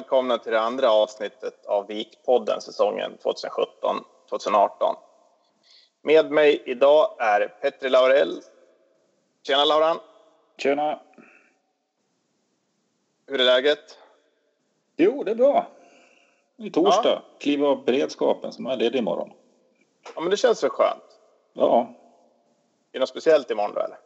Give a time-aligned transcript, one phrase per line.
[0.00, 3.18] välkomna till det andra avsnittet av Vikpodden säsongen
[4.30, 4.96] 2017-2018.
[6.02, 8.40] Med mig idag är Petri Laurell.
[9.42, 9.96] Tjena Lauran!
[10.58, 11.00] Tjena!
[13.26, 13.98] Hur är läget?
[14.96, 15.66] Jo, det är bra.
[16.56, 17.22] Det är torsdag.
[17.22, 17.38] Ja.
[17.38, 19.32] Kliva av beredskapen som är ledig imorgon.
[20.14, 21.18] Ja, men det känns väl skönt?
[21.52, 21.80] Ja.
[21.80, 23.98] Är det något speciellt imorgon då eller?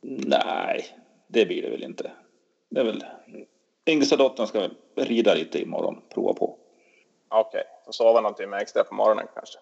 [0.00, 2.10] Nej, det blir det väl inte.
[2.68, 3.04] Det är väl...
[3.86, 6.56] Yngsta dottern ska rida lite imorgon, prova på.
[7.28, 7.62] Okej, okay.
[7.84, 9.58] får sova någon timme extra på morgonen kanske?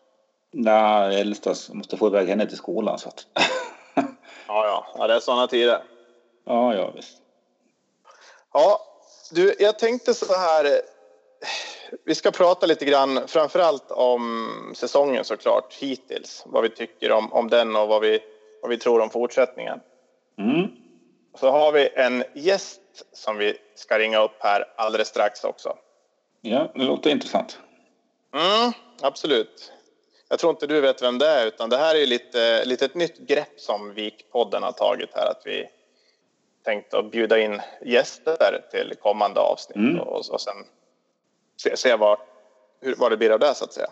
[0.50, 3.26] Nej, äldsta måste få iväg henne till skolan så att...
[3.94, 4.04] ja,
[4.46, 5.82] ja, ja, det är sådana tider.
[6.44, 7.22] Ja, ja visst.
[8.52, 8.80] Ja,
[9.32, 10.80] du, jag tänkte så här.
[12.04, 16.42] Vi ska prata lite grann, framförallt om säsongen såklart hittills.
[16.46, 18.20] Vad vi tycker om, om den och vad vi,
[18.62, 19.80] vad vi tror om fortsättningen.
[20.38, 20.66] Mm.
[21.34, 22.80] Så har vi en gäst
[23.12, 25.76] som vi ska ringa upp här alldeles strax också.
[26.40, 27.58] Ja, det låter intressant.
[28.34, 29.72] Mm, absolut.
[30.28, 32.94] Jag tror inte du vet vem det är, utan det här är lite, lite ett
[32.94, 35.30] nytt grepp som Vikpodden har tagit här.
[35.30, 35.68] Att vi
[36.64, 40.00] tänkt att bjuda in gäster till kommande avsnitt mm.
[40.00, 40.56] och, och sen
[41.56, 42.18] se, se vad,
[42.80, 43.90] hur, vad det blir av det så att säga.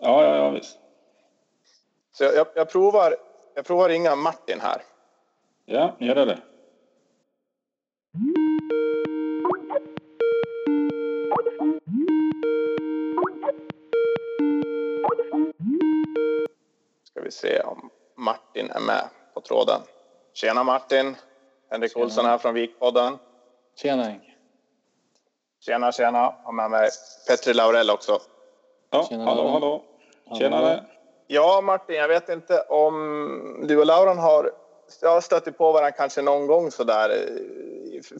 [0.00, 0.78] Ja, ja, ja visst.
[2.12, 3.16] Så jag, jag, provar,
[3.54, 4.82] jag provar ringa Martin här.
[5.64, 6.38] Ja, gör det.
[17.32, 19.04] Se om Martin är med
[19.34, 19.80] på tråden.
[20.34, 21.16] Tjena Martin!
[21.70, 22.04] Henrik tjena.
[22.04, 23.18] Olsson här från Vikpodden.
[23.76, 24.22] Tjena Henk!
[25.60, 26.34] Tjena, tjena!
[26.44, 26.90] Har med mig
[27.28, 28.18] Petri Laurell också.
[28.90, 29.82] Ja, tjena, hallå, hallå!
[30.38, 30.84] Tjenare!
[31.26, 34.52] Ja, Martin, jag vet inte om du och Lauran har
[35.00, 37.08] ja, stött på varandra kanske någon gång sådär.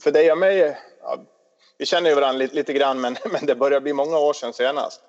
[0.01, 1.19] För dig och mig, ja,
[1.79, 4.53] vi känner ju varandra lite, lite grann, men, men det börjar bli många år sedan
[4.53, 5.01] senast.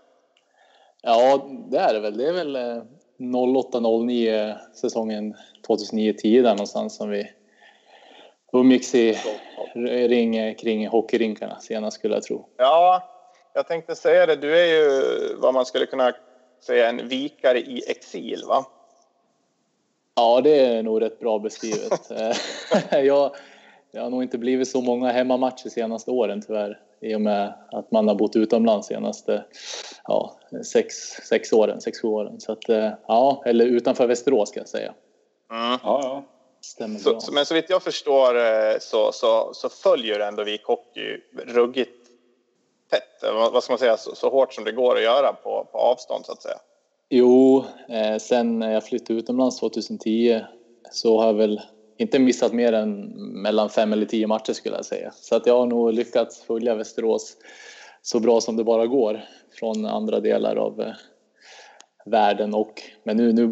[1.02, 2.18] Ja, det är det väl.
[2.18, 2.82] Det är väl
[3.18, 5.36] 08-09 eh, säsongen
[5.68, 7.32] 2009-10 där någonstans som vi
[8.54, 9.18] umgicks i
[10.08, 12.46] ring kring hockeyrinkarna senast skulle jag tro.
[12.58, 13.10] Ja,
[13.54, 14.36] jag tänkte säga det.
[14.36, 15.02] Du är ju
[15.36, 16.14] vad man skulle kunna
[16.66, 18.66] säga en vikare i exil, va?
[20.16, 22.10] Ja, det är nog rätt bra beskrivet.
[22.92, 23.36] jag,
[23.92, 27.92] det har nog inte blivit så många hemmamatcher senaste åren tyvärr i och med att
[27.92, 29.46] man har bott utomlands senaste
[30.04, 30.40] ja,
[30.74, 30.96] sex,
[31.30, 32.40] sex åren, sex, sju åren.
[32.40, 34.94] Så att, eh, ja, eller utanför Västerås ska jag säga.
[35.52, 35.80] Mm.
[35.84, 36.24] Ja, ja.
[36.62, 40.64] Stämmer så, så, men så vitt jag förstår eh, så, så, så följer ändå Vik
[40.64, 42.10] Hockey ruggigt
[42.90, 45.78] tätt, vad ska man säga, så, så, hårt som det går att göra på, på
[45.78, 46.58] avstånd så att säga.
[47.10, 50.42] Jo, eh, sen jag flyttade utomlands 2010
[50.92, 51.62] så har jag väl
[51.98, 53.02] inte missat mer än
[53.42, 55.12] mellan fem eller tio matcher skulle jag säga.
[55.12, 57.38] Så att jag har nog lyckats följa Västerås
[58.02, 59.22] så bra som det bara går
[59.60, 60.94] från andra delar av eh,
[62.06, 63.48] världen och men nu, nu,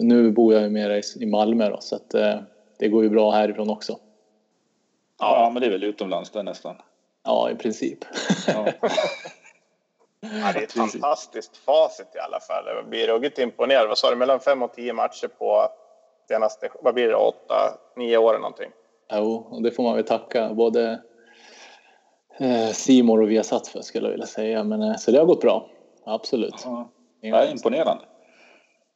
[0.00, 2.40] nu bor jag ju mer i Malmö då, så att eh,
[2.78, 3.98] det går ju bra härifrån också.
[5.18, 6.76] Ja, men det är väl utomlands där nästan.
[7.24, 7.98] Ja, i princip.
[8.46, 8.66] Ja.
[10.20, 12.64] ja, det är ett fantastiskt facit i alla fall.
[12.66, 13.88] Jag blir ruggigt imponerad.
[13.88, 15.68] Vad sa du, mellan fem och tio matcher på
[16.30, 18.70] senaste, vad blir det, åtta, nio åren någonting?
[19.12, 21.02] Jo, och det får man väl tacka både
[22.72, 24.64] Simor eh, och Viasat för skulle jag vilja säga.
[24.64, 25.68] Men, eh, så det har gått bra,
[26.04, 26.54] absolut.
[26.64, 26.90] Ja,
[27.22, 28.04] det är imponerande.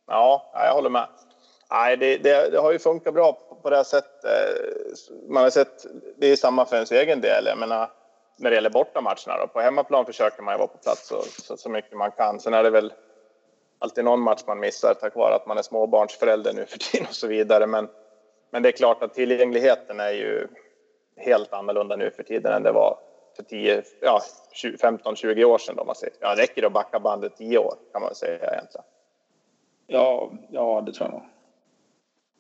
[0.07, 1.07] Ja, jag håller med.
[1.71, 4.31] Nej, det, det, det, har ju funkat bra på det här sättet.
[5.29, 5.87] Man har sett,
[6.17, 7.47] det är samma för ens egen del.
[7.47, 7.91] Jag menar,
[8.39, 9.47] när det gäller bortamatcherna då.
[9.47, 12.41] På hemmaplan försöker man ju vara på plats så, så, så mycket man kan.
[12.41, 12.93] Sen är det väl
[13.79, 17.15] alltid någon match man missar tack vare att man är småbarnsförälder nu för tiden och
[17.15, 17.67] så vidare.
[17.67, 17.89] Men,
[18.51, 20.49] men det är klart att tillgängligheten är ju
[21.17, 22.99] helt annorlunda nu för tiden än det var
[23.37, 24.21] för 10, ja,
[24.83, 25.77] 15-20 år sedan.
[25.77, 26.15] Då man säger.
[26.21, 28.85] Ja, det räcker att backa bandet 10 år kan man säga egentligen.
[29.87, 31.29] Ja, ja det tror jag nog.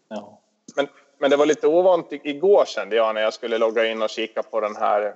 [0.08, 0.40] Ja.
[0.76, 0.88] Men,
[1.19, 4.42] men det var lite ovant igår kände jag när jag skulle logga in och kika
[4.42, 5.14] på den här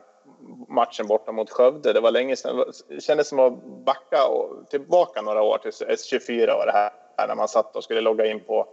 [0.68, 1.92] matchen borta mot Skövde.
[1.92, 2.64] Det var länge sedan.
[2.88, 6.90] Det kändes som att backa och tillbaka några år till S24 och det här
[7.28, 8.66] när man satt och skulle logga in på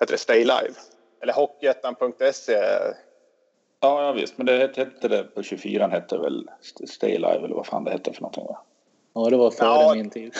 [0.00, 0.74] heter det Stay Live
[1.22, 2.52] eller Hockeyettan.se.
[3.80, 6.50] Ja, ja, visst, men det hette det på 24 hette väl
[6.88, 8.62] Stay Live eller vad fan det hette för någonting va?
[9.14, 10.34] Ja, det var före ja, min tid.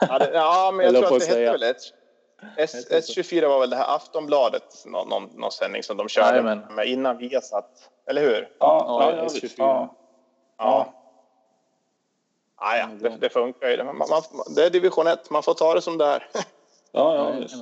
[0.00, 1.62] Ja, det, ja men jag tror att det hette väl
[2.56, 6.28] S, S, S24 var väl det här Aftonbladet, någon, någon, någon sändning som de körde
[6.28, 6.74] Jajamän.
[6.74, 8.48] med innan vi satt, eller hur?
[8.58, 9.54] Ja, ja, ja, S24.
[9.58, 9.94] Ja.
[10.58, 10.92] Ja.
[12.56, 13.84] Ah, ja, det, det funkar ju.
[13.84, 14.22] Man, man,
[14.54, 16.28] det är division 1, man får ta det som det är.
[16.94, 17.54] Ja, ja, visst.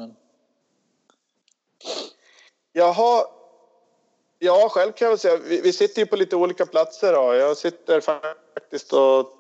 [2.73, 3.25] Jaha.
[4.39, 7.13] Ja, själv kan jag väl säga, vi, vi sitter ju på lite olika platser.
[7.13, 7.35] Då.
[7.35, 9.33] Jag sitter faktiskt och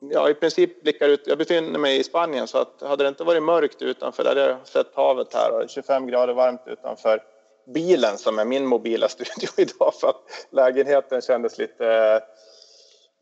[0.00, 1.26] ja, i princip blickar ut.
[1.26, 4.40] Jag befinner mig i Spanien så att hade det inte varit mörkt utanför, där hade
[4.40, 7.22] jag sett havet här och 25 grader varmt utanför
[7.66, 12.20] bilen som är min mobila studio idag för att lägenheten kändes lite,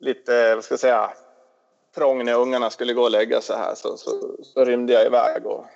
[0.00, 1.10] lite vad ska jag säga,
[1.94, 4.10] trång när ungarna skulle gå och lägga sig här så, så,
[4.42, 5.66] så rymde jag iväg och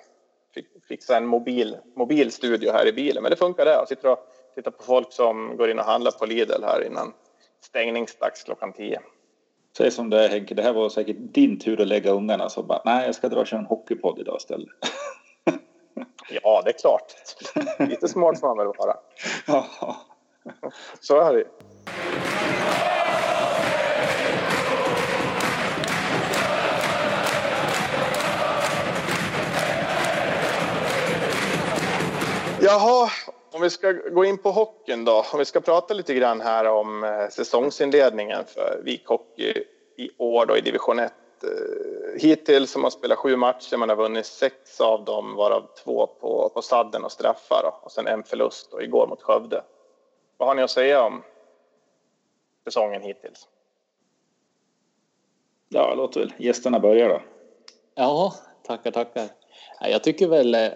[0.53, 3.23] fick fixa en mobil, mobil studio här i bilen.
[3.23, 3.71] Men det funkar det.
[3.71, 4.19] Jag sitter och
[4.55, 7.13] tittar på folk som går in och handlar på Lidl här innan
[7.61, 8.99] stängningsdags klockan tio.
[9.77, 12.63] Säg som det är Henke, det här var säkert din tur att lägga ungarna så
[12.63, 14.69] bara nej jag ska dra och köra en hockeypodd idag istället.
[16.29, 17.15] ja det är klart.
[17.77, 18.95] Lite smart får man väl vara.
[19.45, 19.95] Ja.
[20.99, 21.43] Så är det
[32.61, 33.09] Jaha,
[33.51, 35.25] om vi ska gå in på hockeyn då.
[35.33, 39.63] Om vi ska prata lite grann här om eh, säsongsinledningen för Vik Hockey
[39.97, 41.13] i år då i division 1.
[41.43, 46.07] Eh, hittills har man spelat sju matcher, man har vunnit sex av dem varav två
[46.07, 47.79] på, på sadden och straffar då.
[47.81, 49.63] och sen en förlust då, igår mot Skövde.
[50.37, 51.23] Vad har ni att säga om
[52.63, 53.47] säsongen hittills?
[55.69, 57.21] Ja, låt väl gästerna börja då.
[57.95, 58.33] Ja,
[58.63, 59.29] tackar, tackar.
[59.81, 60.69] Jag tycker väl eh,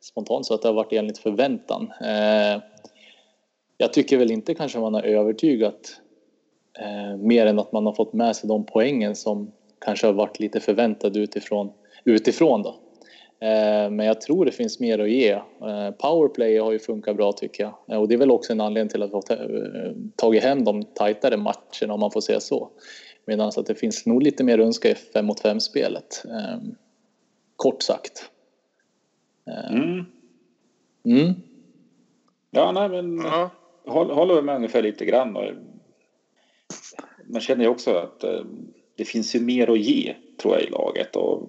[0.00, 1.92] spontant så att det har varit enligt förväntan.
[2.00, 2.62] Eh,
[3.76, 6.00] jag tycker väl inte kanske man har övertygat
[6.78, 10.40] eh, mer än att man har fått med sig de poängen som kanske har varit
[10.40, 11.72] lite förväntade utifrån,
[12.04, 12.68] utifrån då.
[13.40, 15.40] Eh, men jag tror det finns mer att ge.
[15.98, 19.02] Powerplay har ju funkat bra tycker jag och det är väl också en anledning till
[19.02, 22.70] att vi har tagit hem de tajtare matcherna om man får säga så.
[23.24, 26.24] Medan att det finns nog lite mer önska i 5 mot 5 spelet.
[27.56, 28.30] Kort sagt.
[29.70, 30.04] Mm.
[31.04, 31.34] Mm.
[32.50, 33.50] Ja, nej men Ja.
[33.86, 35.36] håll, håller med ungefär lite grann.
[37.24, 38.40] Man känner ju också att eh,
[38.96, 41.16] det finns ju mer att ge tror jag i laget.
[41.16, 41.48] Och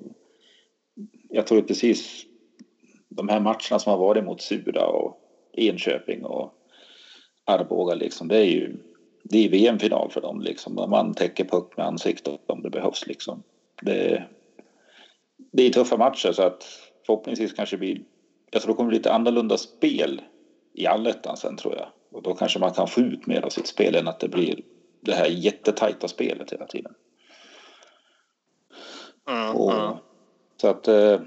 [1.29, 2.25] jag tror precis
[3.09, 5.19] de här matcherna som har varit mot Sura och
[5.53, 6.53] Enköping och
[7.45, 8.27] Arboga liksom.
[8.27, 8.77] Det är ju
[9.23, 10.75] det är VM-final för dem liksom.
[10.75, 13.43] Man täcker puck med ansiktet om det behövs liksom.
[13.81, 14.23] Det,
[15.51, 16.63] det är tuffa matcher så att
[17.05, 18.01] förhoppningsvis kanske blir...
[18.51, 20.21] Jag tror det kommer bli lite annorlunda spel
[20.73, 21.87] i allettan sen tror jag.
[22.11, 24.61] Och då kanske man kan få ut mer av sitt spel än att det blir
[25.01, 26.93] det här jättetajta spelet hela tiden.
[29.27, 29.95] Mm, Och, mm.
[30.61, 30.87] Så att...
[30.87, 31.19] eh,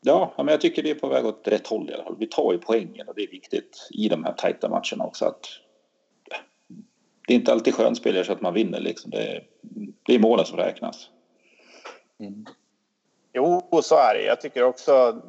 [0.00, 2.16] Ja, men jag tycker det är på väg åt rätt håll i alla fall.
[2.18, 5.24] Vi tar ju poängen och det är viktigt i de här tajta matcherna också.
[5.24, 5.46] Att
[7.26, 9.10] det är inte alltid skönspelare så att man vinner liksom.
[9.10, 9.46] Det är,
[10.02, 11.10] det är målen som räknas.
[12.20, 12.46] Mm.
[13.32, 14.24] Jo, så är det.
[14.24, 15.22] Jag tycker också...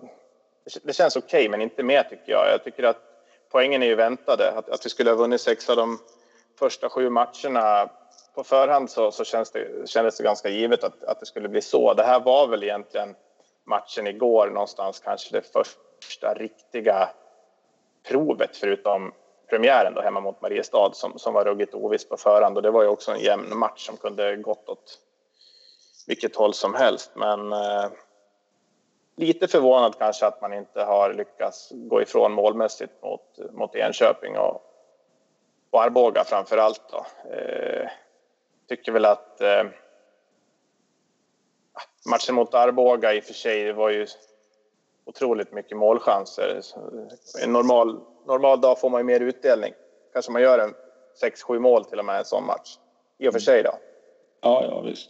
[0.83, 2.51] Det känns okej, okay, men inte mer tycker jag.
[2.51, 3.01] Jag tycker att
[3.51, 4.51] poängen är ju väntade.
[4.51, 5.97] Att, att vi skulle ha vunnit sex av de
[6.59, 7.89] första sju matcherna
[8.39, 11.61] på förhand så, så känns det, kändes det ganska givet att, att det skulle bli
[11.61, 11.93] så.
[11.93, 13.15] Det här var väl egentligen
[13.63, 17.09] matchen igår någonstans kanske det första riktiga
[18.07, 19.13] provet förutom
[19.49, 22.83] premiären då hemma mot Mariestad som, som var ruggigt oviss på förhand och det var
[22.83, 24.99] ju också en jämn match som kunde gått åt
[26.07, 27.11] vilket håll som helst.
[27.15, 27.85] Men eh,
[29.15, 34.61] lite förvånad kanske att man inte har lyckats gå ifrån målmässigt mot, mot Enköping och,
[35.69, 36.81] och Arboga framför allt.
[36.91, 37.05] Då.
[37.31, 37.89] Eh,
[38.69, 39.63] tycker väl att eh,
[42.09, 44.07] matchen mot Arboga i och för sig var ju
[45.05, 46.61] otroligt mycket målchanser.
[47.43, 49.73] En normal, normal dag får man ju mer utdelning.
[50.13, 50.73] Kanske man gör en
[51.47, 52.77] 6-7 mål till och med en sån match.
[53.17, 53.71] I och för sig då.
[54.41, 55.09] Ja, ja visst.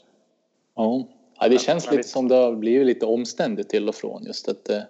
[0.76, 1.04] Ja.
[1.40, 4.24] ja, det känns men lite som det har blivit lite omständigt till och från.
[4.24, 4.88] Just att det,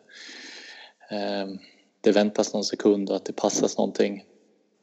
[1.12, 1.48] eh,
[2.02, 4.26] det väntas någon sekund och att det passas någonting.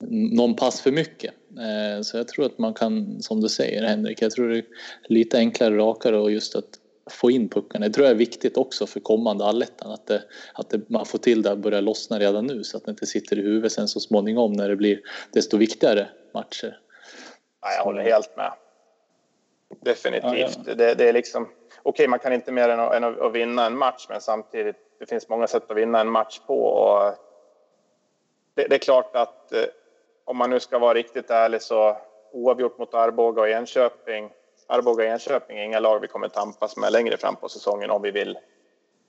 [0.09, 1.35] Någon pass för mycket.
[1.59, 4.65] Eh, så jag tror att man kan, som du säger Henrik, jag tror det är
[5.09, 6.79] lite enklare, rakare och just att
[7.11, 7.87] få in puckarna.
[7.87, 9.91] Det tror jag är viktigt också för kommande allettan.
[9.93, 10.23] Att, det,
[10.55, 13.07] att det, man får till det att börja lossna redan nu så att det inte
[13.07, 15.01] sitter i huvudet sen så småningom när det blir
[15.33, 16.79] desto viktigare matcher.
[17.61, 18.53] Ja, jag håller helt med.
[19.85, 20.59] Definitivt.
[20.67, 21.49] Ja, Det, det är liksom...
[21.83, 25.07] Okej, man kan inte mer än att, än att vinna en match, men samtidigt, det
[25.07, 26.65] finns många sätt att vinna en match på.
[26.65, 27.15] Och
[28.55, 29.65] det, det är klart att eh,
[30.27, 31.97] om man nu ska vara riktigt ärlig så
[32.33, 34.31] oavgjort mot Arboga och Enköping.
[34.67, 38.03] Arboga och Enköping är inga lag vi kommer tampas med längre fram på säsongen om
[38.03, 38.39] vi vill,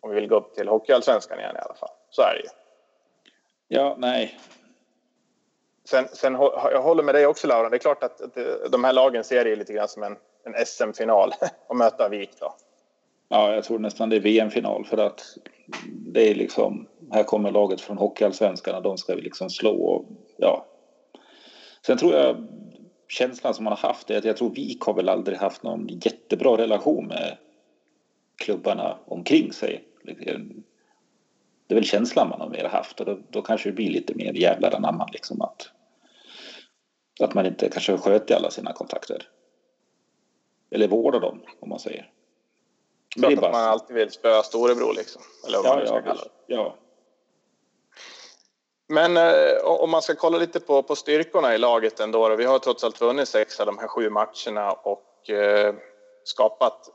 [0.02, 1.90] om vi vill gå upp till Hockeyallsvenskan igen i alla fall.
[2.10, 2.50] Så är det ju.
[3.68, 4.40] Ja, nej.
[5.86, 6.34] Sen, sen
[6.72, 7.70] jag håller med dig också Laura.
[7.70, 10.66] Det är klart att, att de här lagen ser det lite grann som en, en
[10.66, 11.34] SM-final
[11.68, 12.56] och möta Vik då.
[13.30, 15.24] Ja, jag tror nästan det är VM-final för att
[15.88, 20.06] det är liksom, här kommer laget från Hockeyallsvenskan och de ska vi liksom slå och
[20.38, 20.66] ja.
[21.88, 22.48] Sen tror jag
[23.08, 25.88] känslan som man har haft är att jag tror Vik har väl aldrig haft någon
[25.88, 27.38] jättebra relation med
[28.36, 29.84] klubbarna omkring sig.
[30.03, 30.29] Det
[31.70, 34.34] är väl känslan man har mer haft och då, då kanske det blir lite mer
[34.34, 35.70] jävlar anamma liksom att
[37.20, 39.29] att man inte kanske sköter alla sina kontakter.
[40.70, 42.12] Eller vårdar dem om man säger.
[43.15, 45.22] Klart att man alltid vill spöa storebror liksom.
[45.48, 46.53] Eller vad ja, man ska ja, kalla det.
[46.53, 46.75] ja.
[48.88, 52.29] Men eh, om man ska kolla lite på, på styrkorna i laget ändå.
[52.29, 55.75] Då, vi har trots allt vunnit sex av de här sju matcherna och eh,
[56.24, 56.89] skapat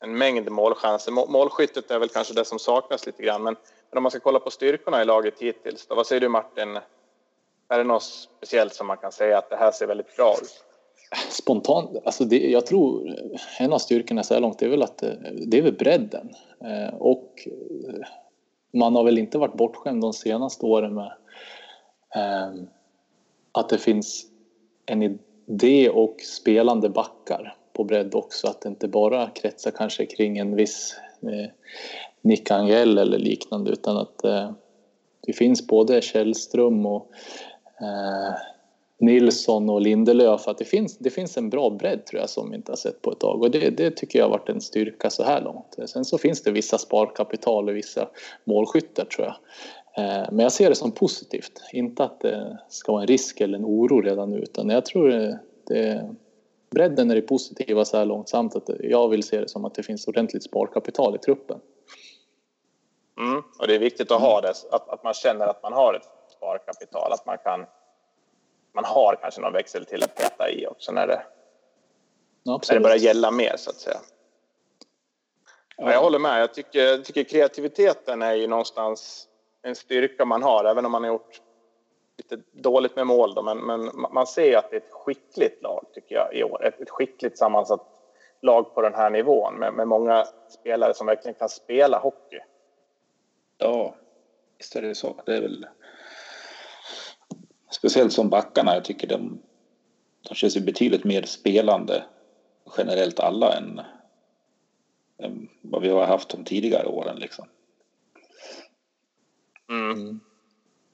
[0.00, 1.12] en mängd målchanser.
[1.12, 3.42] Målskyttet är väl kanske det som saknas lite grann.
[3.42, 3.56] Men,
[3.90, 5.86] men om man ska kolla på styrkorna i laget hittills.
[5.86, 6.78] Då, vad säger du Martin?
[7.68, 10.64] Är det något speciellt som man kan säga att det här ser väldigt bra ut?
[11.30, 15.02] Spontant, alltså det, jag tror eh, en av styrkorna så här långt är väl att
[15.02, 15.10] eh,
[15.46, 16.34] det är väl bredden.
[16.64, 18.06] Eh, och eh,
[18.72, 21.12] man har väl inte varit bortskämd de senaste åren med
[22.14, 22.62] eh,
[23.52, 24.26] att det finns
[24.86, 28.46] en idé och spelande backar på bredd också.
[28.48, 31.50] Att det inte bara kretsar kanske kring en viss eh,
[32.20, 34.52] Nick Angel eller liknande utan att eh,
[35.26, 37.10] det finns både Källström och
[37.80, 38.34] eh,
[39.00, 40.48] Nilsson och Lindelöf.
[40.48, 43.02] Att det finns, det finns en bra bredd tror jag som vi inte har sett
[43.02, 45.76] på ett tag och det, det tycker jag har varit en styrka så här långt.
[45.86, 48.08] Sen så finns det vissa sparkapital och vissa
[48.44, 49.36] målskyttar tror jag.
[50.04, 53.58] Eh, men jag ser det som positivt, inte att det ska vara en risk eller
[53.58, 56.14] en oro redan nu utan jag tror det, det
[56.70, 59.74] bredden är det positiva så här långt samt att jag vill se det som att
[59.74, 61.60] det finns ordentligt sparkapital i truppen.
[63.20, 65.94] Mm, och det är viktigt att ha det, att, att man känner att man har
[65.94, 67.66] ett sparkapital, att man kan
[68.72, 71.22] man har kanske någon växel till att peta i också när det,
[72.42, 74.00] ja, när det börjar gälla mer så att säga.
[75.76, 76.40] Ja, jag håller med.
[76.40, 79.28] Jag tycker, jag tycker kreativiteten är ju någonstans
[79.62, 81.40] en styrka man har, även om man har gjort
[82.16, 83.34] lite dåligt med mål.
[83.34, 86.64] Då, men, men man ser att det är ett skickligt lag tycker jag i år.
[86.64, 87.86] Ett, ett skickligt sammansatt
[88.42, 92.40] lag på den här nivån med, med många spelare som verkligen kan spela hockey.
[93.58, 93.94] Ja,
[94.58, 95.14] visst är det så.
[95.26, 95.66] Det är väl
[97.80, 98.74] speciellt som backarna.
[98.74, 99.42] Jag tycker de,
[100.28, 102.04] de känns ju betydligt mer spelande
[102.78, 103.80] generellt alla än,
[105.22, 107.46] än vad vi har haft de tidigare åren liksom.
[109.70, 109.92] Mm.
[109.92, 110.20] mm.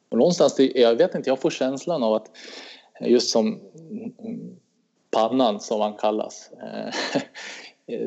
[0.09, 2.31] Och någonstans, jag vet inte, jag får känslan av att
[3.01, 3.61] just som
[5.11, 6.95] pannan som han kallas eh,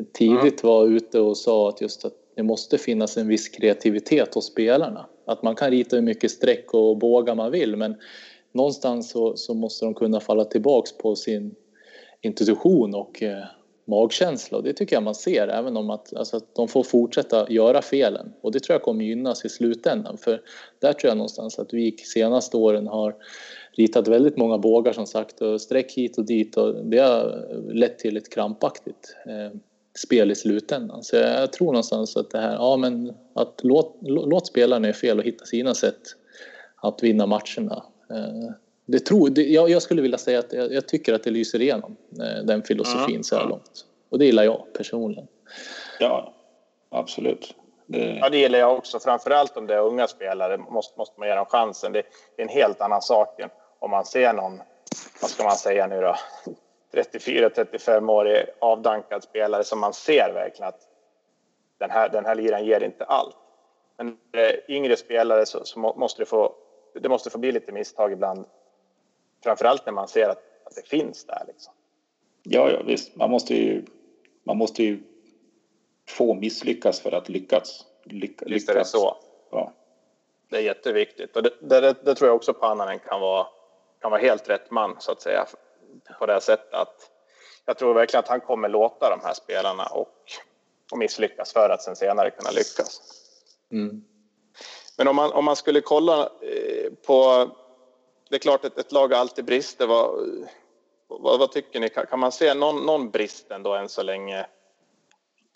[0.12, 4.46] tidigt var ute och sa att just att det måste finnas en viss kreativitet hos
[4.46, 5.06] spelarna.
[5.26, 7.96] Att man kan rita hur mycket streck och bågar man vill men
[8.52, 11.54] någonstans så, så måste de kunna falla tillbaks på sin
[12.20, 13.44] intuition och eh,
[13.84, 17.50] magkänsla och det tycker jag man ser även om att, alltså att de får fortsätta
[17.50, 20.42] göra felen och det tror jag kommer gynnas i slutändan för
[20.78, 23.14] där tror jag någonstans att vi senaste åren har
[23.72, 27.98] ritat väldigt många bågar som sagt och streck hit och dit och det har lett
[27.98, 29.58] till ett krampaktigt eh,
[29.98, 31.02] spel i slutändan.
[31.02, 35.18] Så jag tror någonstans att det här, ja men att låt, låt spelarna göra fel
[35.18, 36.00] och hitta sina sätt
[36.76, 37.84] att vinna matcherna.
[38.10, 38.52] Eh,
[38.86, 41.62] det tror, det, jag, jag, skulle vilja säga att jag, jag, tycker att det lyser
[41.62, 43.22] igenom eh, den filosofin mm.
[43.22, 43.84] så här långt.
[44.08, 45.26] Och det gillar jag personligen.
[46.00, 46.34] Ja,
[46.90, 47.54] absolut.
[47.86, 48.18] Det...
[48.20, 48.98] Ja, det gillar jag också.
[48.98, 51.92] Framförallt om det är unga spelare måste, måste man ge dem chansen.
[51.92, 52.02] Det,
[52.36, 54.60] det är en helt annan sak än om man ser någon,
[55.20, 56.16] vad ska man säga nu då,
[56.92, 60.80] 34-35-årig avdankad spelare som man ser verkligen att
[61.78, 63.36] den här, den här liran ger inte allt.
[63.96, 66.54] Men eh, yngre spelare så, så, måste det få,
[66.94, 68.44] det måste få bli lite misstag ibland.
[69.42, 71.44] Framförallt när man ser att, att det finns där.
[71.46, 71.72] Liksom.
[72.42, 73.16] Ja, ja, visst.
[73.16, 73.84] Man måste ju,
[74.42, 75.02] man måste ju
[76.08, 77.86] få misslyckas för att lyckas.
[78.04, 78.48] Lyck, lyckas.
[78.48, 79.16] Visst är det så.
[79.50, 79.72] Ja.
[80.48, 81.36] Det är jätteviktigt.
[81.36, 83.46] Och det, det, det, tror jag också Pannanen kan vara,
[84.00, 85.46] kan vara helt rätt man så att säga
[86.18, 87.10] på det sättet att
[87.66, 90.14] jag tror verkligen att han kommer låta de här spelarna och,
[90.92, 93.00] och misslyckas för att sen senare kunna lyckas.
[93.72, 94.04] Mm.
[95.00, 97.50] Men om man, om man skulle kolla eh, på...
[98.28, 99.86] Det är klart att ett lag alltid brister.
[99.86, 100.10] Vad,
[101.08, 101.88] vad, vad, tycker ni?
[101.88, 104.46] Kan, kan man se någon, någon brist ändå än så länge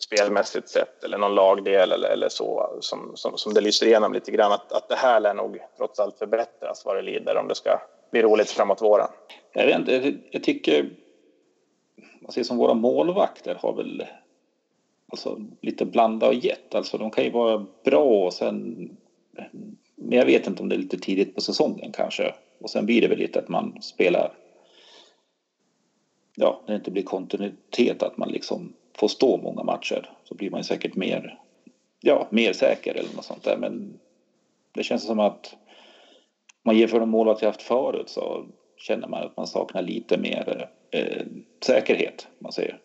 [0.03, 4.31] spelmässigt sett eller någon lagdel eller, eller så som, som, som det lyser igenom lite
[4.31, 7.55] grann att, att det här lär nog trots allt förbättras vad det lider om det
[7.55, 7.79] ska
[8.11, 9.07] bli roligt framåt våren?
[9.53, 10.89] Jag, vet inte, jag tycker
[12.19, 14.05] man ser som våra målvakter har väl
[15.11, 16.75] alltså, lite blanda och gett.
[16.75, 18.89] Alltså de kan ju vara bra och sen
[19.95, 22.33] men jag vet inte om det är lite tidigt på säsongen kanske.
[22.59, 24.33] Och sen blir det väl lite att man spelar
[26.35, 30.49] ja, när det inte blir kontinuitet att man liksom får stå många matcher så blir
[30.49, 31.39] man säkert mer,
[32.01, 33.57] ja, mer säker eller något sånt där.
[33.57, 33.99] Men
[34.71, 35.55] det känns som att
[36.63, 38.45] man jämför de målvakter jag haft förut så
[38.77, 41.25] känner man att man saknar lite mer eh,
[41.65, 42.79] säkerhet, man säger.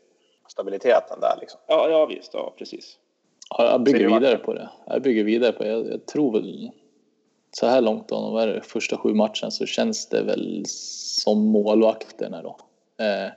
[0.49, 1.61] Stabiliteten där liksom.
[1.67, 2.99] Ja, ja visst, ja precis.
[3.51, 4.69] Ja, jag bygger vidare på det.
[4.87, 5.71] Jag bygger vidare på det.
[5.71, 6.71] Jag, jag tror väl
[7.53, 11.47] så här långt då, vad är det, första sju matcherna så känns det väl som
[11.47, 12.57] målvakterna då.
[13.05, 13.31] Eh,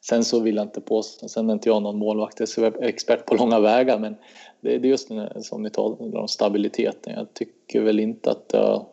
[0.00, 3.98] sen så vill jag inte påstå, sen är inte jag någon målvaktsexpert på långa vägar
[3.98, 4.16] men
[4.60, 7.12] det, det är just den, som ni talar om stabiliteten.
[7.12, 8.86] Jag tycker väl inte att det har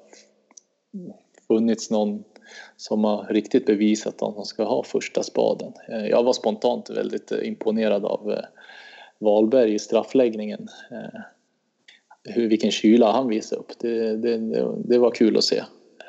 [1.47, 2.23] funnits någon
[2.77, 5.73] som har riktigt bevisat att de ska ha första spaden.
[5.89, 8.45] Eh, jag var spontant väldigt imponerad av eh,
[9.21, 10.67] Wahlberg i straffläggningen.
[10.91, 11.21] Eh,
[12.23, 13.79] hur, vilken kyla han visade upp.
[13.79, 14.37] Det, det,
[14.77, 15.57] det var kul att se.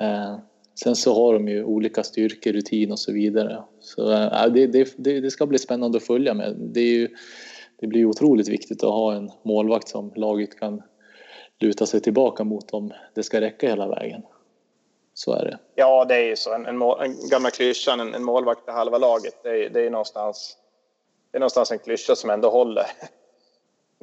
[0.00, 0.38] Eh,
[0.84, 3.62] sen så har de ju olika styrkor, rutin och så vidare.
[3.80, 6.56] Så eh, det, det, det ska bli spännande att följa med.
[6.58, 7.08] Det, är ju,
[7.80, 10.82] det blir otroligt viktigt att ha en målvakt som laget kan
[11.60, 14.22] luta sig tillbaka mot om det ska räcka hela vägen.
[15.14, 15.58] Så är det.
[15.74, 16.54] Ja, det är ju så.
[16.54, 19.34] En, en, en gamla klyschan, en, en målvakt i halva laget.
[19.42, 20.56] Det är, det är någonstans
[21.32, 22.86] det är någonstans en klyscha som ändå håller.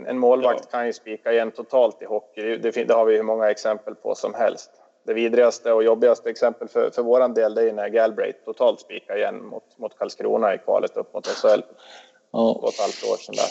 [0.07, 0.71] En målvakt ja.
[0.71, 2.57] kan ju spika igen totalt i hockey.
[2.57, 4.71] Det, det, har vi hur många exempel på som helst.
[5.03, 9.17] Det vidrigaste och jobbigaste exempel för, för våran del det är när Galbraith totalt spikar
[9.17, 11.47] igen mot, mot Karlskrona i kvalet upp mot SHL.
[11.47, 11.63] Ja.
[12.31, 13.49] Två och ett halvt år sedan där.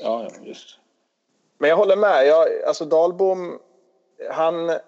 [0.00, 0.78] Ja, ja, just.
[1.58, 2.26] Men jag håller med.
[2.26, 3.58] Jag, alltså Dahlbom,
[4.30, 4.78] han...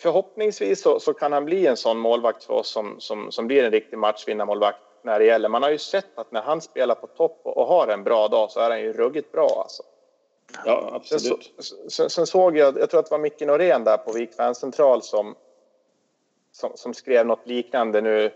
[0.00, 3.64] Förhoppningsvis så, så, kan han bli en sån målvakt för oss som, som, som blir
[3.64, 5.48] en riktig matchvinnarmålvakt när det gäller.
[5.48, 8.50] Man har ju sett att när han spelar på topp och har en bra dag
[8.50, 9.82] så är han ju ruggigt bra alltså.
[10.64, 11.52] Ja, absolut.
[11.58, 14.34] Sen, sen, sen såg jag, jag tror att det var Micke Norén där på Vik
[14.34, 15.34] Fancentral som,
[16.52, 18.32] som, som, skrev något liknande nu.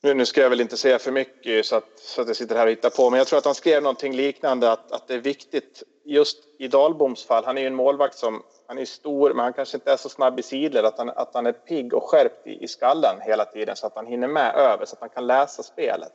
[0.00, 2.56] Nu, nu ska jag väl inte säga för mycket så att, så att jag sitter
[2.56, 5.14] här och hittar på, men jag tror att han skrev någonting liknande att, att det
[5.14, 7.44] är viktigt just i Dahlboms fall.
[7.44, 10.08] Han är ju en målvakt som han är stor, men han kanske inte är så
[10.08, 10.84] snabb i sidled.
[10.84, 13.96] Att han, att han är pigg och skärpt i, i skallen hela tiden så att
[13.96, 16.12] han hinner med över, så att han kan läsa spelet.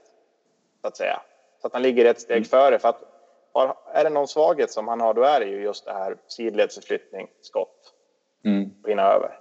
[0.82, 1.22] Så att säga.
[1.62, 2.46] Så att han ligger ett steg mm.
[2.46, 2.80] före.
[2.80, 3.02] För att
[3.54, 6.18] har, är det någon svaghet som han har, då är det ju just det här
[6.28, 7.94] sidledsförflyttning, skott.
[8.46, 8.70] Mm.
[8.88, 9.40] Hinna över.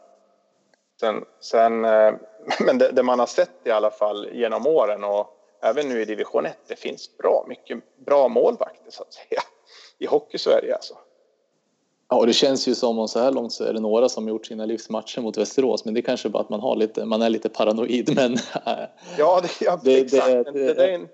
[1.00, 2.14] Sen, sen, eh,
[2.66, 6.04] men det, det, man har sett i alla fall genom åren och även nu i
[6.04, 9.40] division 1, det finns bra mycket bra målvakter så att säga.
[9.98, 10.94] I hockey-Sverige alltså.
[12.10, 14.46] Ja, det känns ju som om så här långt så är det några som gjort
[14.46, 17.30] sina livsmatcher mot Västerås, men det är kanske bara att man har lite, man är
[17.30, 18.12] lite paranoid.
[18.16, 18.36] Men
[19.18, 20.26] ja, det, ja, det, exakt.
[20.26, 21.08] Det, det, det, är en,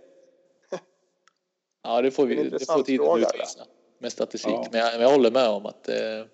[1.83, 3.65] ja, det får vi, det får tiden utvisa
[3.99, 4.53] med statistik.
[4.53, 4.69] Ja.
[4.73, 6.27] Men, jag, men jag håller med om att det,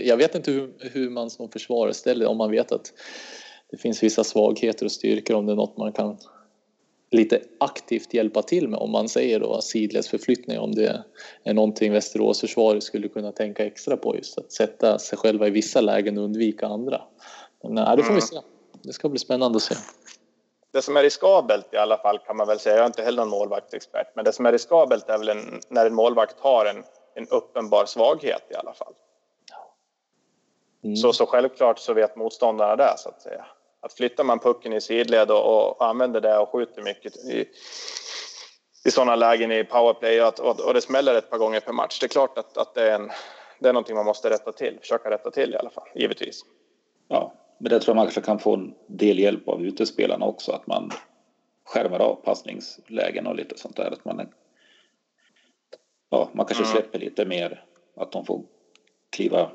[0.00, 2.92] jag vet inte hur, hur man som försvarare ställer om man vet att
[3.70, 6.16] det finns vissa svagheter och styrkor om det är något man kan
[7.10, 11.04] lite aktivt hjälpa till med om man säger då sidledsförflyttning om det
[11.44, 15.50] är någonting Västerås försvaret skulle kunna tänka extra på just att sätta sig själva i
[15.50, 17.02] vissa lägen och undvika andra.
[17.62, 18.20] Men nej, det får vi mm.
[18.20, 18.36] se.
[18.82, 19.74] Det ska bli spännande att se.
[20.72, 23.22] Det som är riskabelt i alla fall kan man väl säga, jag är inte heller
[23.22, 26.84] någon målvaktsexpert, men det som är riskabelt är väl en, när en målvakt har en,
[27.14, 28.94] en uppenbar svaghet i alla fall.
[30.84, 30.96] Mm.
[30.96, 33.46] Så, så självklart så vet motståndarna det så att säga
[33.80, 37.48] att flyttar man pucken i sidled och, och använder det och skjuter mycket i,
[38.84, 41.72] i sådana lägen i powerplay och, att, och, och, det smäller ett par gånger per
[41.72, 42.00] match.
[42.00, 43.10] Det är klart att, att det, är en,
[43.58, 46.44] det är någonting man måste rätta till, försöka rätta till i alla fall, givetvis.
[47.08, 50.66] Ja, men det tror jag man kan få en del hjälp av utespelarna också, att
[50.66, 50.90] man
[51.64, 53.90] skärmar av passningslägen och lite sånt där.
[53.90, 54.28] Att man,
[56.10, 56.72] ja, man kanske mm.
[56.72, 57.64] släpper lite mer,
[57.96, 58.42] att de får
[59.10, 59.50] kliva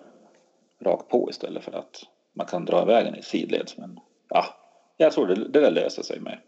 [0.82, 3.78] rakt på istället för att man kan dra iväg den i sidleds.
[3.78, 4.46] Men ja,
[4.98, 6.40] jag tror det, det där löser sig med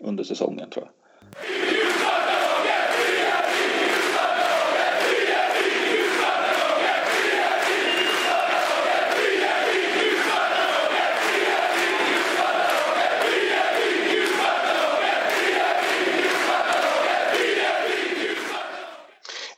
[0.00, 0.92] under säsongen tror jag.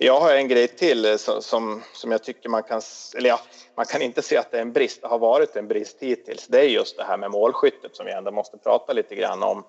[0.07, 2.81] Jag har en grej till eh, som, som jag tycker man kan,
[3.17, 3.41] eller ja,
[3.75, 6.47] man kan inte se att det är en brist, det har varit en brist hittills.
[6.47, 9.65] Det är just det här med målskyttet som vi ändå måste prata lite grann om.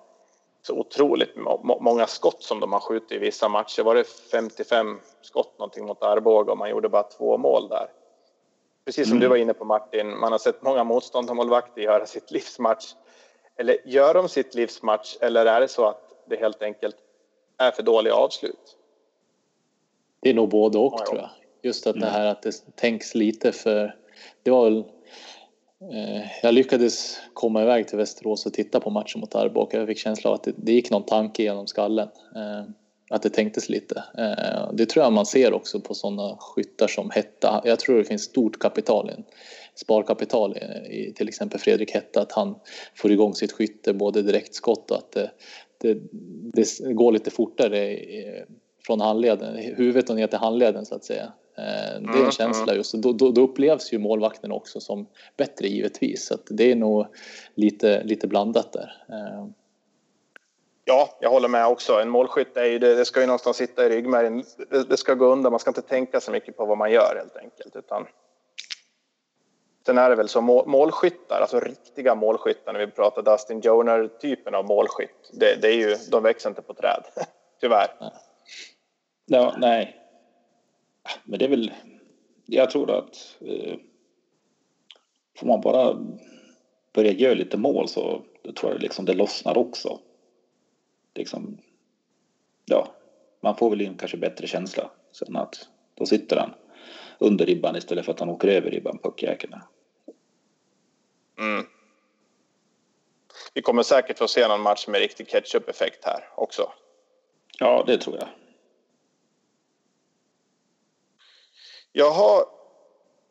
[0.62, 1.36] Så otroligt
[1.80, 3.82] många skott som de har skjutit i vissa matcher.
[3.82, 7.86] Var det 55 skott någonting mot Arboga och man gjorde bara två mål där.
[8.84, 9.20] Precis som mm.
[9.20, 12.94] du var inne på Martin, man har sett många motståndarmålvakter göra sitt livsmatch.
[13.56, 16.96] Eller gör de sitt livsmatch eller är det så att det helt enkelt
[17.58, 18.77] är för dåliga avslut?
[20.20, 21.30] Det är nog både och ja, tror jag.
[21.62, 22.06] Just att mm.
[22.06, 23.96] det här att det tänks lite för...
[24.42, 24.84] Det var väl
[25.92, 29.78] eh, jag lyckades komma iväg till Västerås och titta på matchen mot Arboga.
[29.78, 32.08] Jag fick känsla av att det, det gick någon tanke genom skallen.
[32.36, 32.64] Eh,
[33.10, 34.04] att det tänktes lite.
[34.18, 37.62] Eh, det tror jag man ser också på sådana skyttar som Hetta.
[37.64, 39.10] Jag tror det finns stort kapital,
[39.74, 40.56] sparkapital
[40.90, 42.54] i till exempel Fredrik Hetta, att han
[42.94, 45.30] får igång sitt skytte, både direktskott och att det,
[45.78, 45.94] det,
[46.52, 47.98] det går lite fortare
[48.88, 51.32] från handleden, huvudet och ner till handleden så att säga.
[51.58, 55.68] Eh, det är en känsla just då, då, då upplevs ju målvakten också som bättre
[55.68, 56.26] givetvis.
[56.26, 57.06] Så det är nog
[57.54, 58.92] lite, lite blandat där.
[59.08, 59.46] Eh,
[60.84, 61.92] Ja, jag håller med också.
[62.00, 64.44] En målskytt är ju, det, det ska ju någonstans sitta i ryggmärgen.
[64.70, 65.52] Det, det, ska gå undan.
[65.52, 67.76] Man ska inte tänka så mycket på vad man gör helt enkelt.
[67.76, 68.06] Utan...
[69.86, 74.64] Sen är det väl så målskyttar, alltså riktiga målskyttar när vi pratar Dustin Joner-typen av
[74.64, 75.30] målskytt.
[75.32, 77.02] Det, det, är ju, de växer inte på träd,
[77.60, 77.88] tyvärr.
[79.30, 79.96] Ja, nej.
[81.24, 81.72] Men det är väl,
[82.46, 83.76] jag tror att eh,
[85.36, 85.98] får man bara
[86.92, 90.00] börja göra lite mål så då tror jag liksom det lossnar också
[91.18, 91.58] liksom,
[92.64, 92.94] ja,
[93.40, 96.54] man får väl in kanske bättre känsla sen att då sitter han
[97.18, 99.54] under ribban istället för att han åker över ribban, puckjäkeln.
[101.38, 101.66] Mm.
[103.54, 106.72] Vi kommer säkert få se någon match med riktig ketchup-effekt här också.
[107.58, 108.28] Ja, det tror jag.
[111.92, 112.44] Jaha,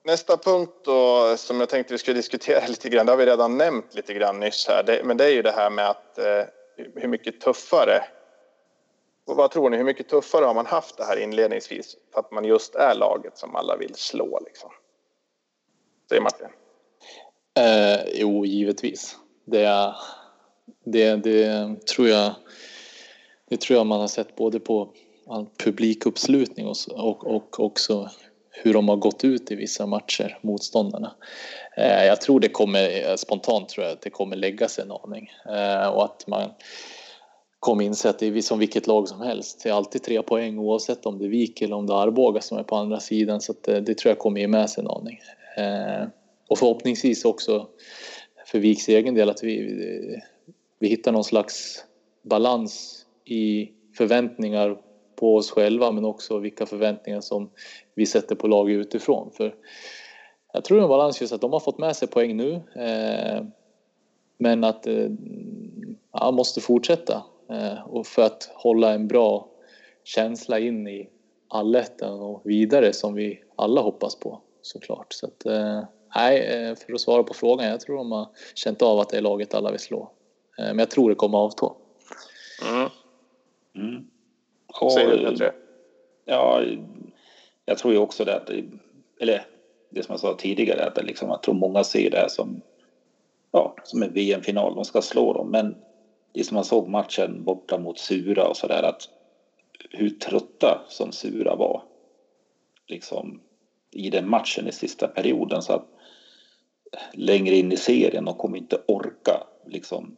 [0.04, 3.58] nästa punkt då som jag tänkte vi skulle diskutera lite grann, det har vi redan
[3.58, 6.44] nämnt lite grann nyss här, det, men det är ju det här med att eh,
[6.96, 8.04] hur mycket tuffare
[9.26, 12.32] och vad tror ni, hur mycket tuffare har man haft det här inledningsvis för att
[12.32, 14.70] man just är laget som alla vill slå liksom?
[16.10, 16.48] Säger Martin?
[17.60, 19.18] Eh, jo, givetvis.
[19.46, 19.94] Det,
[20.86, 22.34] det, det tror jag
[23.50, 24.94] det tror jag man har sett både på
[25.28, 28.10] all publikuppslutning och, och, och också
[28.64, 31.16] hur de har gått ut i vissa matcher, motståndarna.
[31.78, 34.92] Eh, jag tror det kommer, eh, spontant tror jag att det kommer lägga sig en
[34.92, 36.50] aning eh, och att man
[37.60, 39.64] kommer inse att det är som vilket lag som helst.
[39.64, 42.42] Det är alltid tre poäng oavsett om det är Vik eller om det är Arboga
[42.42, 44.90] som är på andra sidan så det, det, tror jag kommer ge med sig en
[44.90, 45.20] aning.
[46.48, 47.68] Och förhoppningsvis också
[48.46, 49.78] för Viks egen del att vi,
[50.80, 51.86] vi hittar någon slags
[52.24, 54.78] balans i förväntningar
[55.20, 57.50] på oss själva men också vilka förväntningar som
[57.96, 59.32] vi sätter på lag utifrån.
[59.32, 59.56] För
[60.54, 63.44] jag tror en balans just att de har fått med sig poäng nu eh,
[64.38, 65.10] men att eh,
[66.14, 69.48] ja, måste fortsätta eh, och för att hålla en bra
[70.04, 71.10] känsla in i
[71.48, 75.14] allettan och vidare som vi alla hoppas på såklart.
[75.14, 75.84] Så att, eh,
[76.16, 79.18] nej, eh, för att svara på frågan, jag tror de har känt av att det
[79.18, 80.12] är laget alla vill slå.
[80.60, 81.72] Eh, men jag tror det kommer avta.
[82.70, 82.90] Mm.
[83.76, 84.08] Mm.
[84.82, 85.52] Och, Säger du Petre?
[86.26, 86.64] Ja,
[87.66, 88.50] jag tror ju också det att,
[89.20, 89.46] eller
[89.90, 92.62] det som jag sa tidigare, att liksom, jag tror många ser det här som,
[93.52, 95.52] ja, som en VM-final, de ska slå dem.
[95.52, 95.76] Men
[96.34, 99.02] det som man såg matchen borta mot Sura och sådär, att
[99.90, 101.84] hur trötta som Sura var
[102.88, 103.42] liksom,
[103.92, 105.62] i den matchen i sista perioden.
[105.62, 105.88] Så att
[107.14, 110.18] längre in i serien, de kommer inte orka liksom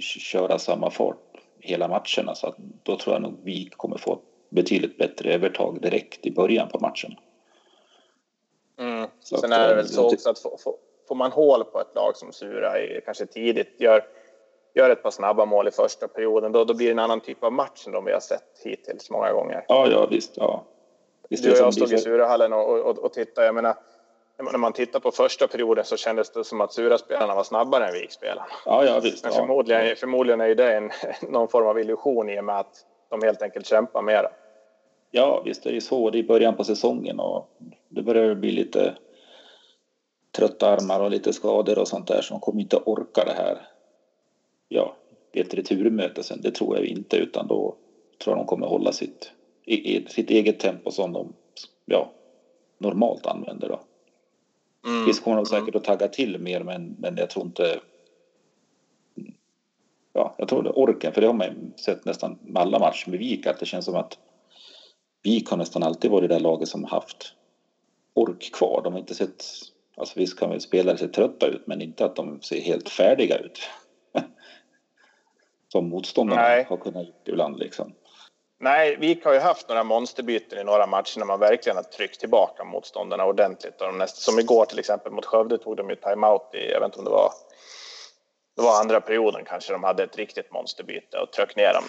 [0.00, 1.29] köra samma fart
[1.60, 4.18] hela matcherna så att då tror jag nog vi kommer få
[4.48, 7.14] betydligt bättre övertag direkt i början på matchen.
[8.78, 9.08] Mm.
[9.20, 10.38] Så Sen är det väl så också att
[11.08, 12.72] får man hål på ett lag som Sura
[13.04, 14.04] kanske tidigt gör,
[14.74, 17.44] gör ett par snabba mål i första perioden då, då blir det en annan typ
[17.44, 19.64] av match än de vi har sett hittills många gånger.
[19.68, 20.32] Ja, ja visst.
[20.36, 20.64] Ja.
[21.28, 23.46] visst du och jag stod i Surahallen och, och, och tittade.
[23.46, 23.74] Jag menar,
[24.44, 27.92] när man tittar på första perioden så kändes det som att Sura-spelarna var snabbare än
[27.92, 28.46] Vik-spelarna.
[28.66, 29.24] Ja, ja, visst.
[29.24, 29.94] Men förmodligen, ja.
[29.94, 30.90] förmodligen är det en,
[31.30, 34.30] någon form av illusion i och med att de helt enkelt kämpar mera.
[35.10, 36.10] Ja, visst är det så.
[36.10, 37.50] Det är början på säsongen och
[37.88, 38.94] det börjar bli lite
[40.36, 43.68] trötta armar och lite skador och sånt där så de kommer inte orka det här.
[44.68, 44.96] Ja,
[45.32, 47.74] ett returmöte sen, det tror jag inte utan då
[48.24, 49.32] tror jag de kommer hålla sitt,
[50.08, 51.32] sitt eget tempo som de
[51.84, 52.10] ja,
[52.78, 53.68] normalt använder.
[53.68, 53.80] Då.
[54.86, 55.06] Mm.
[55.06, 57.80] Visst kommer de säkert att tagga till mer men, men jag tror inte...
[60.12, 63.18] Ja, jag tror det orken, för det har man sett nästan med alla matcher med
[63.18, 64.18] Vik att det känns som att
[65.22, 67.34] Vik har nästan alltid varit det där laget som haft
[68.14, 68.80] ork kvar.
[68.84, 69.44] De har inte sett...
[69.96, 73.38] Alltså visst kan väl spelare se trötta ut men inte att de ser helt färdiga
[73.38, 73.60] ut.
[75.72, 76.64] som motståndarna Nej.
[76.68, 77.92] har kunnat gjort ibland liksom.
[78.62, 82.20] Nej, Vik har ju haft några monsterbyten i några matcher när man verkligen har tryckt
[82.20, 83.80] tillbaka motståndarna ordentligt.
[83.80, 86.80] Och de näst, som igår till exempel mot Skövde tog de ju timeout i, jag
[86.80, 87.32] vet inte om det var,
[88.56, 91.84] det var andra perioden kanske de hade ett riktigt monsterbyte och tryckte ner dem.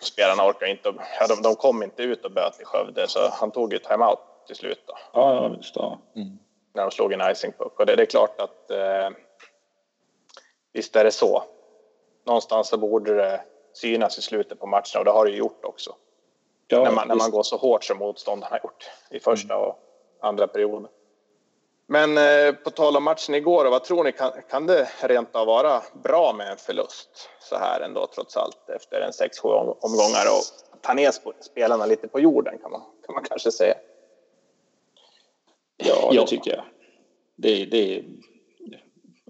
[0.00, 3.50] Spelarna orkar inte, ja, de, de kom inte ut och böt i Skövde så han
[3.50, 4.82] tog ju timeout till slut.
[4.86, 4.94] Då.
[5.12, 5.76] Ja, ja visst.
[5.76, 5.98] Ja.
[6.16, 6.38] Mm.
[6.74, 7.80] när de slog en icing puck.
[7.80, 9.10] Och det, det är klart att eh,
[10.72, 11.44] visst är det så.
[12.26, 13.40] Någonstans så borde det
[13.76, 15.94] synas i slutet på matchen och det har det ju gjort också.
[16.68, 19.78] Ja, när, man, när man går så hårt som motståndarna har gjort i första och
[20.20, 20.88] andra perioden.
[21.86, 25.46] Men eh, på tal om matchen igår, vad tror ni, kan, kan det rent av
[25.46, 30.82] vara bra med en förlust så här ändå trots allt efter en 6-7 omgångar och
[30.82, 31.12] ta ner
[31.42, 33.74] spelarna lite på jorden kan man, kan man kanske säga.
[35.76, 36.64] Ja, det tycker jag.
[37.36, 38.04] Det, det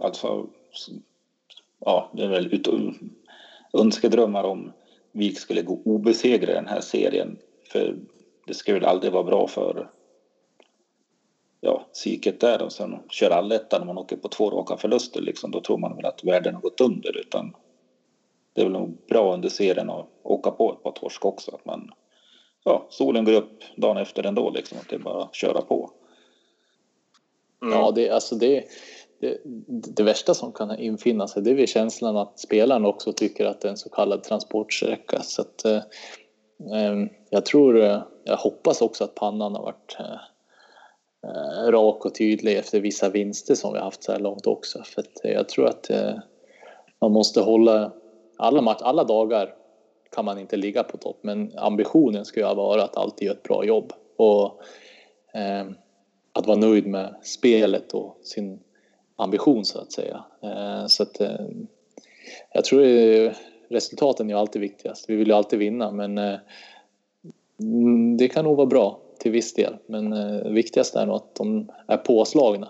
[0.01, 0.47] alltså,
[1.79, 2.69] ja, det är väl ut,
[3.73, 4.73] önskedrömmar om
[5.13, 7.39] vi skulle gå obesegrade i den här serien.
[7.73, 7.97] För
[8.47, 9.91] det skulle väl aldrig vara bra för
[11.61, 15.51] ja, psyket där och sen kör allettan när man åker på två raka förluster liksom,
[15.51, 17.53] då tror man väl att världen har gått under utan
[18.53, 21.65] det är väl nog bra under serien att åka på ett par torsk också att
[21.65, 21.91] man
[22.65, 25.91] ja, solen går upp dagen efter ändå liksom att det är bara att köra på.
[27.63, 27.79] Mm.
[27.79, 28.65] Ja, det, alltså det,
[29.21, 29.41] det,
[29.97, 33.61] det, värsta som kan infinna sig det är väl känslan att spelaren också tycker att
[33.61, 35.23] det är en så kallad transportsträcka.
[35.23, 35.83] Så att, eh,
[36.75, 40.19] ehm, jag tror, eh, jag hoppas också att pannan har varit eh,
[41.31, 44.83] eh, rak och tydlig efter vissa vinster som vi haft så här långt också.
[44.85, 46.15] För att eh, jag tror att eh,
[47.01, 47.93] man måste hålla
[48.37, 49.55] alla, match, alla dagar
[50.15, 53.43] kan man inte ligga på topp men ambitionen ska ju vara att alltid göra ett
[53.43, 54.61] bra jobb och
[55.35, 55.75] ehm,
[56.33, 58.61] att vara nöjd med spelet och sin
[59.17, 60.25] ambition så att säga.
[60.43, 61.47] Eh, så att eh,
[62.53, 62.83] jag tror
[63.69, 65.11] resultaten är alltid viktigast.
[65.11, 66.39] Vi vill ju alltid vinna men eh,
[67.61, 69.77] mm, det kan nog vara bra till viss del.
[69.87, 72.69] Men eh, viktigast är nog att de är påslagna.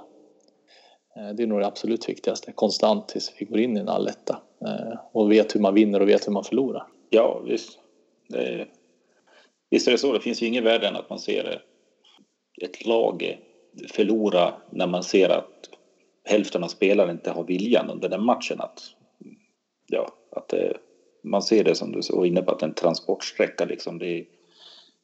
[1.16, 4.42] Eh, det är nog det absolut viktigaste, konstant tills vi går in i en alletta
[4.66, 6.87] eh, och vet hur man vinner och vet hur man förlorar.
[7.11, 7.78] Ja, visst.
[8.28, 8.68] Det är,
[9.70, 10.12] visst är det så.
[10.12, 11.62] Det finns ju ingen värde än att man ser
[12.62, 13.38] ett lag
[13.90, 15.70] förlora när man ser att
[16.26, 18.82] hälften av spelarna inte har viljan under den matchen att,
[19.86, 20.76] ja, att det,
[21.22, 24.24] man ser det som du var inne på att en transportsträcka liksom det,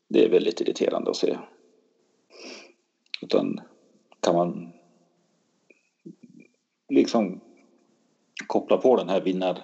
[0.09, 1.39] det är väldigt irriterande att se.
[3.23, 3.61] Utan
[4.21, 4.73] kan man
[6.89, 7.41] liksom
[8.47, 9.63] koppla på den här vinnar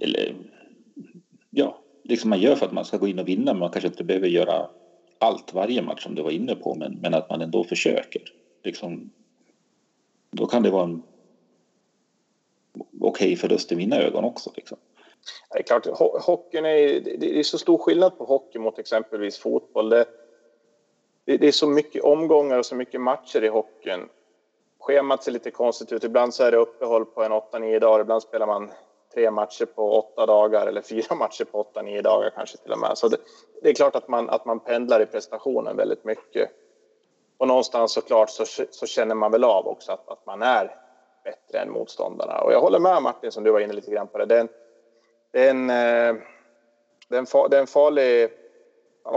[0.00, 0.36] eller
[1.50, 3.88] ja, liksom man gör för att man ska gå in och vinna men man kanske
[3.88, 4.68] inte behöver göra
[5.18, 8.22] allt varje match som du var inne på men, men att man ändå försöker.
[8.64, 9.10] Liksom,
[10.30, 11.02] då kan det vara en
[13.00, 14.50] okej okay förlust i mina ögon också.
[14.56, 14.78] Liksom.
[15.52, 15.86] Det är klart,
[16.22, 19.88] hockeyn är, det är så stor skillnad på hockey mot exempelvis fotboll.
[19.88, 20.06] Det,
[21.24, 24.08] det är så mycket omgångar och så mycket matcher i hockeyn.
[24.80, 26.04] Schemat ser lite konstigt ut.
[26.04, 28.00] Ibland så är det uppehåll på en 8-9 dagar.
[28.00, 28.70] Ibland spelar man
[29.14, 32.78] tre matcher på åtta dagar eller fyra matcher på åtta, nio dagar kanske till och
[32.78, 32.98] med.
[32.98, 33.16] Så det,
[33.62, 36.50] det, är klart att man, att man pendlar i prestationen väldigt mycket.
[37.38, 40.76] Och någonstans såklart så, så känner man väl av också att, att man är
[41.24, 42.40] bättre än motståndarna.
[42.40, 44.26] Och jag håller med Martin som du var inne lite grann på det.
[44.26, 44.48] Det är en,
[45.32, 46.22] det är en, eh,
[47.08, 48.30] det är en, det är en farlig...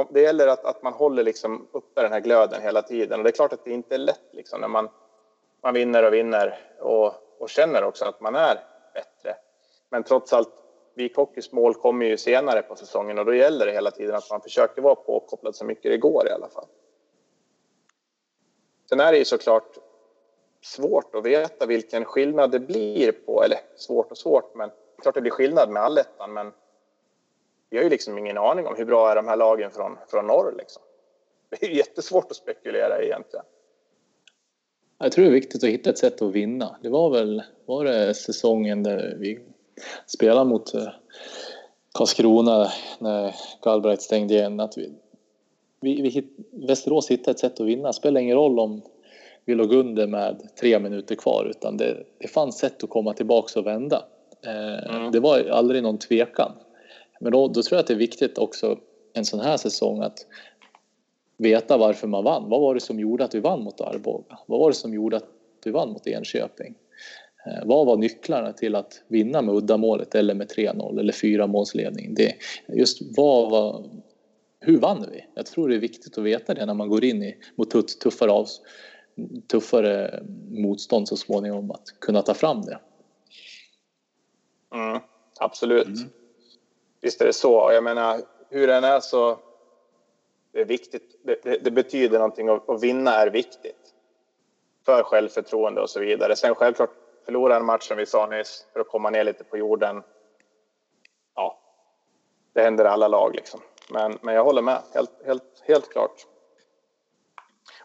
[0.09, 3.19] Det gäller att, att man håller liksom uppe den här glöden hela tiden.
[3.19, 4.89] Och det är klart att det inte är lätt liksom när man,
[5.63, 8.59] man vinner och vinner och, och känner också att man är
[8.93, 9.35] bättre.
[9.89, 10.53] Men trots allt,
[10.95, 14.41] Vikhockeys mål kommer ju senare på säsongen och då gäller det hela tiden att man
[14.41, 16.67] försöker vara påkopplad så mycket det går i alla fall.
[18.91, 19.77] Sen är det ju såklart
[20.61, 24.69] svårt att veta vilken skillnad det blir på, eller svårt och svårt, men
[25.01, 26.51] klart det blir skillnad med allettan, men
[27.69, 30.27] vi har ju liksom ingen aning om hur bra är de här lagen från, från
[30.27, 30.81] norr liksom.
[31.49, 33.45] Det är ju jättesvårt att spekulera egentligen.
[34.97, 36.75] Jag tror det är viktigt att hitta ett sätt att vinna.
[36.81, 39.39] Det var väl var det säsongen där vi
[40.05, 40.87] spelade mot eh,
[41.93, 42.67] Karlskrona
[42.99, 44.59] när Galbraith stängde igen.
[44.59, 44.93] Att vi,
[45.81, 46.27] vi, vi
[46.67, 47.87] Västerås hittade ett sätt att vinna.
[47.87, 48.81] Det spelar ingen roll om
[49.45, 53.59] vi låg under med tre minuter kvar utan det, det fanns sätt att komma tillbaka
[53.59, 54.03] och vända.
[54.45, 55.11] Eh, mm.
[55.11, 56.51] Det var aldrig någon tvekan.
[57.19, 58.77] Men då, då tror jag att det är viktigt också
[59.13, 60.25] en sån här säsong att
[61.37, 62.49] veta varför man vann.
[62.49, 64.39] Vad var det som gjorde att vi vann mot Arboga?
[64.45, 65.27] Vad var det som gjorde att
[65.65, 66.75] vi vann mot Enköping?
[67.45, 72.13] Eh, vad var nycklarna till att vinna med uddamålet eller med 3-0 eller 4 målsledning?
[72.15, 72.35] Det,
[72.67, 73.85] just vad var,
[74.61, 75.25] hur vann vi?
[75.33, 78.31] Jag tror det är viktigt att veta det när man går in i, mot tuffare,
[78.31, 78.47] av,
[79.47, 82.79] tuffare motstånd så småningom, att kunna ta fram det.
[84.73, 85.01] Mm,
[85.39, 85.87] absolut.
[85.87, 86.09] Mm.
[87.01, 87.71] Visst är det så.
[87.73, 89.39] Jag menar, hur den är så...
[90.51, 91.19] Det är viktigt.
[91.23, 93.93] Det, det, det betyder någonting och, och vinna är viktigt.
[94.85, 96.35] För självförtroende och så vidare.
[96.35, 96.89] Sen självklart
[97.25, 100.03] förlora en match som vi sa nyss för att komma ner lite på jorden.
[101.35, 101.59] Ja,
[102.53, 103.59] det händer i alla lag liksom.
[103.91, 106.25] Men, men jag håller med, helt, helt, helt klart.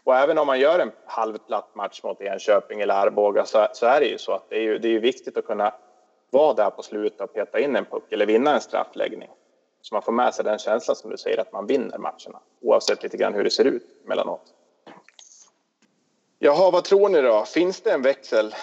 [0.03, 3.99] Och även om man gör en halvplatt match mot Enköping eller Arboga så, så är
[3.99, 5.73] det ju så att det är ju, det är ju viktigt att kunna
[6.29, 9.29] vara där på slutet och peta in en puck eller vinna en straffläggning.
[9.81, 13.03] Så man får med sig den känslan som du säger att man vinner matcherna oavsett
[13.03, 14.53] lite grann hur det ser ut mellanåt.
[16.39, 17.45] Jaha, vad tror ni då?
[17.45, 18.55] Finns det en växel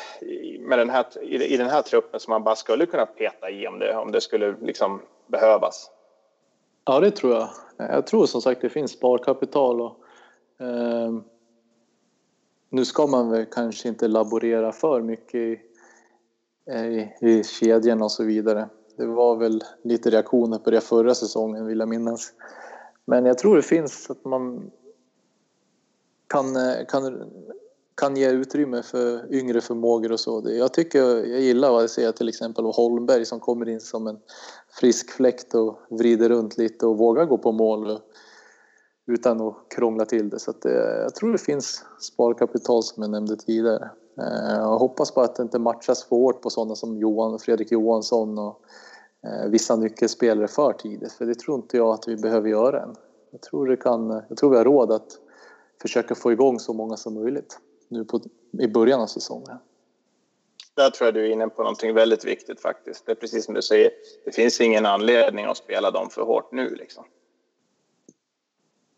[0.60, 3.78] med den här, i, den här truppen som man bara skulle kunna peta i om
[3.78, 5.90] det, om det skulle liksom behövas?
[6.84, 7.48] Ja, det tror jag.
[7.76, 9.96] Jag tror som sagt det finns sparkapital och
[10.60, 11.12] eh,
[12.70, 15.60] nu ska man väl kanske inte laborera för mycket i,
[16.72, 18.68] i, i kedjan och så vidare.
[18.96, 22.32] Det var väl lite reaktioner på det förra säsongen vill jag minnas.
[23.04, 24.70] Men jag tror det finns att man
[26.26, 27.30] kan, eh, kan,
[27.94, 30.42] kan ge utrymme för yngre förmågor och så.
[30.44, 34.18] Jag tycker jag gillar vad jag ser till exempel Holmberg som kommer in som en
[34.80, 37.98] frisk fläkt och vrider runt lite och vågar gå på mål
[39.06, 40.38] utan att krångla till det.
[40.38, 43.90] Så att det, jag tror det finns sparkapital som jag nämnde tidigare.
[44.18, 47.72] Eh, jag hoppas bara att det inte matchas för hårt på sådana som Johan, Fredrik
[47.72, 48.60] Johansson och
[49.26, 51.12] eh, vissa nyckelspelare för tidigt.
[51.12, 52.94] För det tror inte jag att vi behöver göra än.
[53.30, 55.18] Jag tror, det kan, jag tror vi har råd att
[55.82, 57.58] försöka få igång så många som möjligt
[57.94, 58.20] nu på,
[58.60, 59.58] i början av säsongen.
[60.74, 63.06] Där tror jag du är inne på någonting väldigt viktigt faktiskt.
[63.06, 63.90] Det är precis som du säger,
[64.24, 67.04] det finns ingen anledning att spela dem för hårt nu liksom.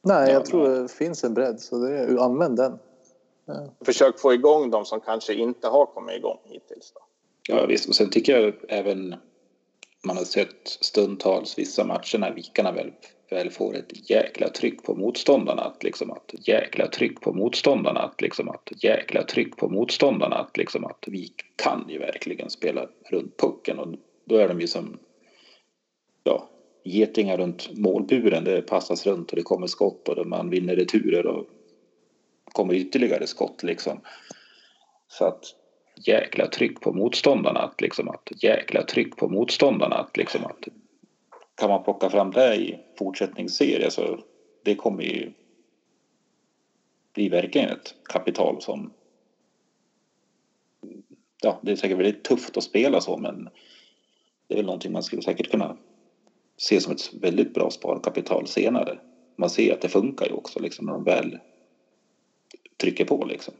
[0.02, 2.78] Nej, jag tror det finns en bredd, så det är, använd den.
[3.44, 3.54] Ja.
[3.85, 6.92] Försök få igång de som kanske inte har kommit igång hittills.
[6.94, 7.00] Då.
[7.48, 9.14] Ja visst, och sen tycker jag även
[10.04, 12.92] man har sett stundtals vissa matcher när Vikarna väl,
[13.30, 18.20] väl får ett jäkla tryck på motståndarna att liksom att jäkla tryck på motståndarna att
[18.20, 23.37] liksom att jäkla tryck på motståndarna att liksom att vi kan ju verkligen spela runt
[23.37, 24.98] pucken och då är de ju som
[26.24, 26.48] ja,
[26.85, 28.44] getingar runt målburen.
[28.44, 31.46] Det passas runt och det kommer skott och man vinner returer och
[32.52, 34.00] kommer ytterligare skott liksom.
[35.09, 35.44] Så att
[36.04, 40.68] jäkla tryck på motståndarna att liksom att jäkla tryck på motståndarna att liksom att
[41.54, 44.18] kan man plocka fram det i fortsättningsserie så
[44.64, 45.32] det kommer ju
[47.14, 48.92] bli verkligen ett kapital som
[51.42, 53.48] ja, det är säkert väldigt tufft att spela så men
[54.46, 55.76] det är väl någonting man skulle säkert kunna
[56.56, 58.98] se som ett väldigt bra sparkapital senare.
[59.37, 61.38] Man ser att det funkar ju också liksom när de väl
[62.76, 63.54] trycker på liksom.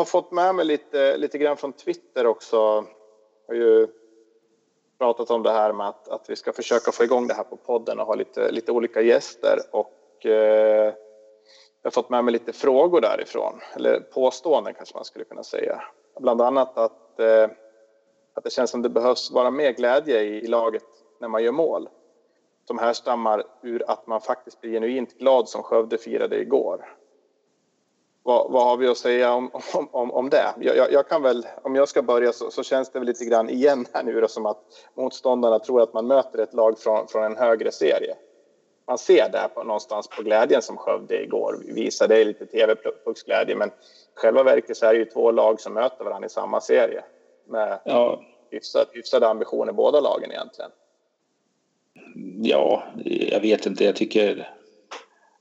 [0.00, 2.56] Har fått med mig lite, lite grann från Twitter också.
[3.46, 3.88] Jag har ju
[4.98, 7.56] pratat om det här med att, att vi ska försöka få igång det här på
[7.56, 9.58] podden och ha lite, lite olika gäster.
[9.70, 10.94] Och eh,
[11.82, 15.82] jag har fått med mig lite frågor därifrån, eller påståenden kanske man skulle kunna säga.
[16.20, 17.50] Bland annat att, eh,
[18.34, 20.84] att det känns som det behövs vara mer glädje i, i laget
[21.20, 21.88] när man gör mål.
[22.66, 26.99] Som härstammar ur att man faktiskt blir genuint glad som Skövde firade igår.
[28.22, 29.50] Vad, vad, har vi att säga om,
[29.92, 30.54] om, om det?
[30.60, 33.24] Jag, jag, jag, kan väl, om jag ska börja så, så, känns det väl lite
[33.24, 34.58] grann igen här nu då, som att
[34.94, 38.14] motståndarna tror att man möter ett lag från, från en högre serie.
[38.86, 42.14] Man ser där på, någonstans på glädjen som Skövde igår visade.
[42.14, 43.70] Det är lite tv-pucksglädje, men
[44.14, 47.04] själva verket så är det ju två lag som möter varandra i samma serie
[47.48, 48.20] med ja.
[48.50, 50.70] hyfsad, hyfsade ambitioner båda lagen egentligen.
[52.42, 53.84] Ja, jag vet inte.
[53.84, 54.50] Jag tycker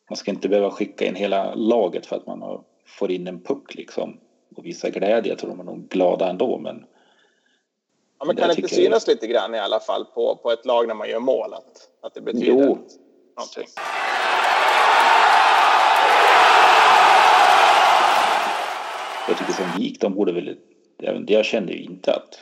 [0.10, 3.42] man ska inte behöva skicka in hela laget för att man har får in en
[3.42, 4.20] puck liksom
[4.56, 5.32] och visar glädje.
[5.32, 6.86] Jag tror de är nog glada ändå, men.
[8.20, 9.14] Ja, men kan det inte synas jag...
[9.14, 12.14] lite grann i alla fall på, på ett lag när man gör mål att, att
[12.14, 12.58] det betyder jo.
[12.58, 13.68] någonting?
[19.28, 20.58] Jag tycker som VIK, de borde väl,
[21.28, 22.40] jag känner ju inte att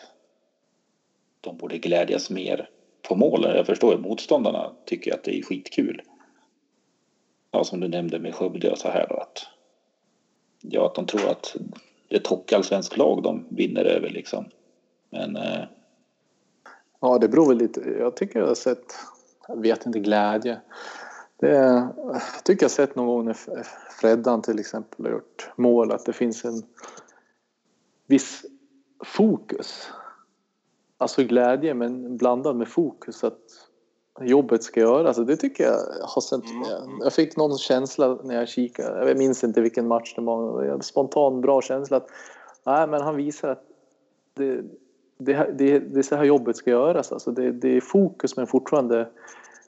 [1.42, 2.70] de borde glädjas mer
[3.08, 3.56] på målen.
[3.58, 6.02] Jag förstår ju motståndarna tycker att det är skitkul.
[7.58, 9.48] Ja, som du nämnde med Skövde och så här då att
[10.62, 11.56] ja, att de tror att
[12.08, 14.46] det är ett hockeyallsvenskt lag de vinner över liksom.
[15.10, 15.36] Men...
[15.36, 15.64] Eh...
[17.00, 17.82] Ja, det beror väl lite.
[18.00, 18.86] Jag tycker jag har sett,
[19.48, 20.62] jag vet inte, glädje.
[21.38, 23.38] Det jag tycker jag har sett någon gång när
[24.02, 26.64] Freddan till exempel har gjort mål att det finns en
[28.08, 28.46] viss
[29.06, 29.90] fokus.
[30.98, 33.67] Alltså glädje men blandad med fokus att
[34.22, 35.08] jobbet ska göras.
[35.08, 36.50] Alltså det tycker jag har sett.
[36.50, 37.00] Mm.
[37.04, 39.08] Jag fick någon känsla när jag kikade.
[39.08, 40.82] Jag minns inte vilken match det var.
[40.82, 42.08] Spontan bra känsla att
[42.66, 43.64] nej, men han visar att
[44.34, 44.62] det,
[45.18, 47.12] det, det, det är så här jobbet ska göras.
[47.12, 49.08] Alltså det, det är fokus men fortfarande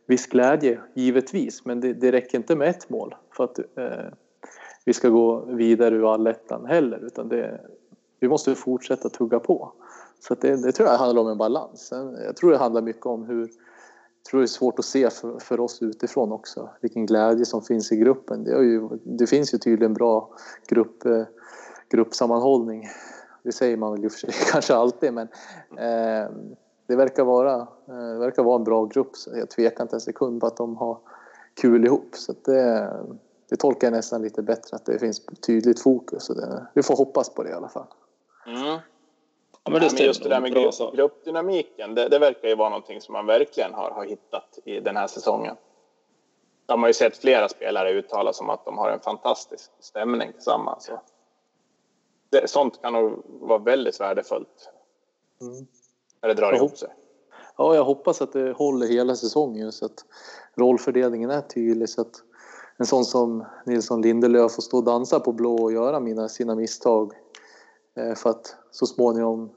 [0.06, 1.66] viss glädje givetvis.
[1.66, 4.14] Men det, det räcker inte med ett mål för att eh,
[4.86, 7.06] vi ska gå vidare ur allettan heller.
[7.06, 7.62] Utan det,
[8.20, 9.72] vi måste fortsätta tugga på.
[10.20, 11.93] Så det, det, tror jag handlar om en balans.
[12.26, 13.50] Jag tror det handlar mycket om hur...
[14.24, 17.62] Jag tror det är svårt att se för, för oss utifrån också vilken glädje som
[17.62, 18.44] finns i gruppen.
[18.44, 20.30] Det, ju, det finns ju tydligen bra
[20.68, 21.24] grupp, eh,
[21.90, 22.90] gruppsammanhållning.
[23.44, 25.28] Det säger man väl i och för sig kanske alltid men
[25.78, 26.32] eh,
[26.88, 27.56] det verkar vara,
[27.88, 29.16] eh, det verkar vara en bra grupp.
[29.16, 30.98] Så jag tvekar inte en sekund på att de har
[31.62, 32.16] kul ihop.
[32.16, 32.94] Så det,
[33.50, 36.30] det tolkar jag nästan lite bättre att det finns tydligt fokus.
[36.30, 37.88] Och det, vi får hoppas på det i alla fall.
[38.48, 38.80] Mm.
[39.70, 42.70] Ja, men, det men just det där med grupp, gruppdynamiken, det, det, verkar ju vara
[42.70, 45.56] någonting som man verkligen har, har hittat i den här säsongen.
[46.66, 50.92] De har ju sett flera spelare uttala som att de har en fantastisk stämning tillsammans.
[52.30, 54.70] Det, sånt kan nog vara väldigt värdefullt.
[55.42, 55.68] Mm.
[56.22, 56.90] När det drar ihop sig.
[57.58, 60.06] Ja, jag hoppas att det håller hela säsongen så att
[60.56, 62.24] rollfördelningen är tydlig så att
[62.78, 66.56] en sån som Nilsson Lindelöf får stå och dansa på blå och göra mina, sina
[66.56, 67.14] misstag
[67.96, 69.50] eh, för att så småningom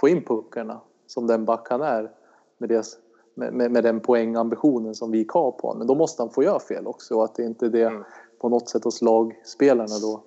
[0.00, 2.10] få in puckarna som den back han är
[2.58, 2.86] med, det,
[3.34, 5.78] med, med, med den poängambitionen som vi har på honom.
[5.78, 8.04] Men då måste han få göra fel också och att det inte är det mm.
[8.38, 10.22] på något sätt hos lagspelarna då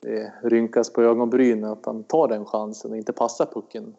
[0.00, 3.96] det rynkas på ögonbrynen att han tar den chansen och inte passar pucken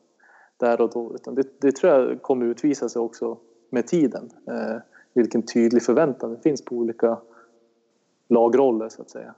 [0.57, 1.15] där och då.
[1.15, 3.37] Utan det, det tror jag kommer utvisa sig också
[3.69, 4.29] med tiden.
[4.47, 4.77] Eh,
[5.13, 7.17] vilken tydlig förväntan det finns på olika
[8.27, 9.35] lagroller så att säga.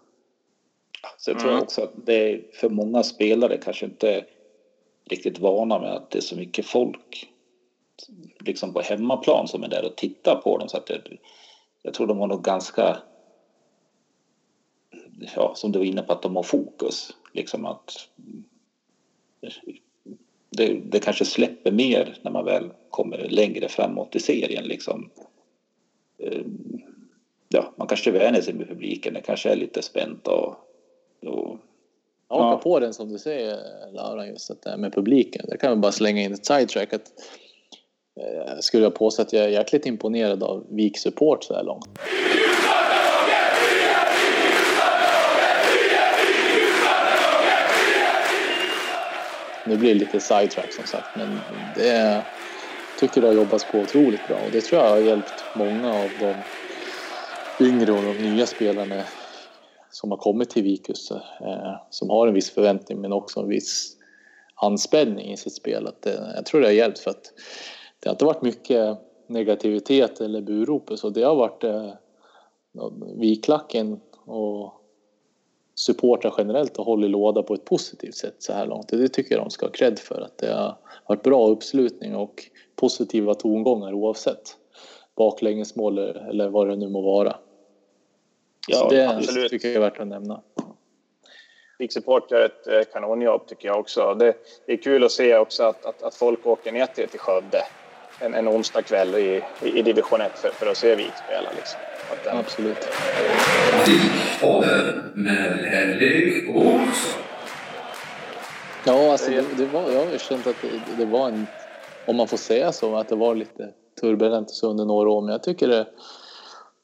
[1.26, 1.64] Tror jag mm.
[1.64, 4.26] också att det är för många spelare kanske inte
[5.10, 7.30] riktigt vana med att det är så mycket folk
[8.40, 10.70] liksom på hemmaplan som är där och tittar på dem.
[10.70, 11.02] Så att det,
[11.82, 12.98] jag tror de har nog ganska,
[15.36, 17.12] ja, som du var inne på, att de har fokus.
[17.34, 18.10] Liksom att
[20.50, 24.64] det, det kanske släpper mer när man väl kommer längre framåt i serien.
[24.64, 25.10] Liksom.
[26.18, 26.82] Ehm,
[27.48, 30.56] ja, man kanske vänjer sig med publiken, det kanske är lite spänt och,
[31.26, 31.58] och
[32.30, 32.58] jag hakar ja.
[32.58, 33.58] på den som du säger
[33.94, 35.46] Laura, just att det här med publiken.
[35.48, 36.94] Där kan vi bara slänga in ett sidetrack.
[36.94, 37.12] Att,
[38.20, 41.88] eh, skulle jag påstå att jag är jäkligt imponerad av Vik support så här långt.
[49.66, 51.40] Nu blir det lite sidetrack som sagt, men
[51.76, 52.24] det
[53.00, 56.10] tycker det har jobbats på otroligt bra och det tror jag har hjälpt många av
[56.20, 56.36] de
[57.66, 59.04] yngre och de nya spelarna
[59.92, 63.98] som har kommit till Vikus eh, som har en viss förväntning men också en viss
[64.56, 65.88] anspänning i sitt spel.
[65.88, 67.34] Att det, jag tror det har hjälpt för att
[68.00, 71.94] det har inte varit mycket negativitet eller burop så det har varit eh,
[73.16, 74.74] Viklacken och
[75.76, 78.88] supportrar generellt har hållit låda på ett positivt sätt så här långt.
[78.88, 80.22] Det tycker jag de ska ha cred för.
[80.22, 80.78] Att det har
[81.08, 82.44] varit bra uppslutning och
[82.76, 84.58] positiva tongångar oavsett
[85.16, 87.36] baklängesmål eller vad det nu må vara.
[88.72, 89.50] Ja, det absolut.
[89.50, 90.42] tycker jag är värt att nämna.
[91.80, 94.14] Big Support gör ett eh, kanonjobb tycker jag också.
[94.14, 94.34] Det,
[94.66, 97.62] det, är kul att se också att, att, att folk åker ner till, till Skövde
[98.20, 101.50] en, en onsdag kväll i, i, i division 1 för, för att se Vik spela.
[101.56, 101.80] Liksom.
[102.24, 102.38] Den...
[102.38, 102.88] Absolut.
[108.86, 111.48] Ja, alltså det, det, var, jag har känt att det, det, var en,
[112.06, 113.70] om man får säga så, att det var lite
[114.02, 115.22] turbulent så under några år.
[115.22, 115.88] Men jag tycker det,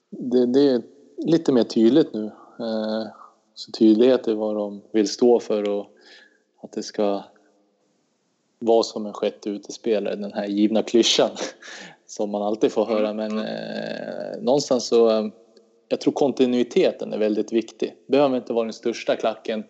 [0.09, 0.81] det, det är
[1.17, 2.25] lite mer tydligt nu.
[2.59, 3.07] Eh,
[3.53, 5.87] så tydlighet i vad de vill stå för och
[6.61, 7.23] att det ska
[8.59, 11.29] vara som en sjätte utespelare, den här givna klyschan
[12.05, 13.13] som man alltid får höra.
[13.13, 15.27] Men eh, någonstans så, eh,
[15.87, 17.95] jag tror kontinuiteten är väldigt viktig.
[18.07, 19.63] Behöver inte vara den största klacken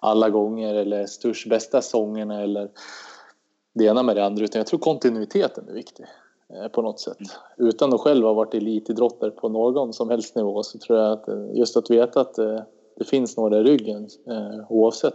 [0.00, 2.70] alla gånger eller störst bästa sångerna eller
[3.74, 6.06] det ena med det andra utan jag tror kontinuiteten är viktig.
[6.54, 7.18] Eh, på något sätt.
[7.56, 11.28] Utan att själv ha varit elitidrottare på någon som helst nivå så tror jag att
[11.28, 12.60] eh, just att veta att eh,
[12.98, 14.08] det finns några i ryggen
[14.68, 15.14] oavsett.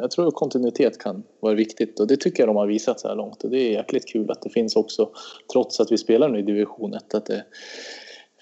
[0.00, 3.08] Jag tror att kontinuitet kan vara viktigt och det tycker jag de har visat så
[3.08, 5.10] här långt och det är jäkligt kul att det finns också
[5.52, 7.44] trots att vi spelar nu i division 1 att det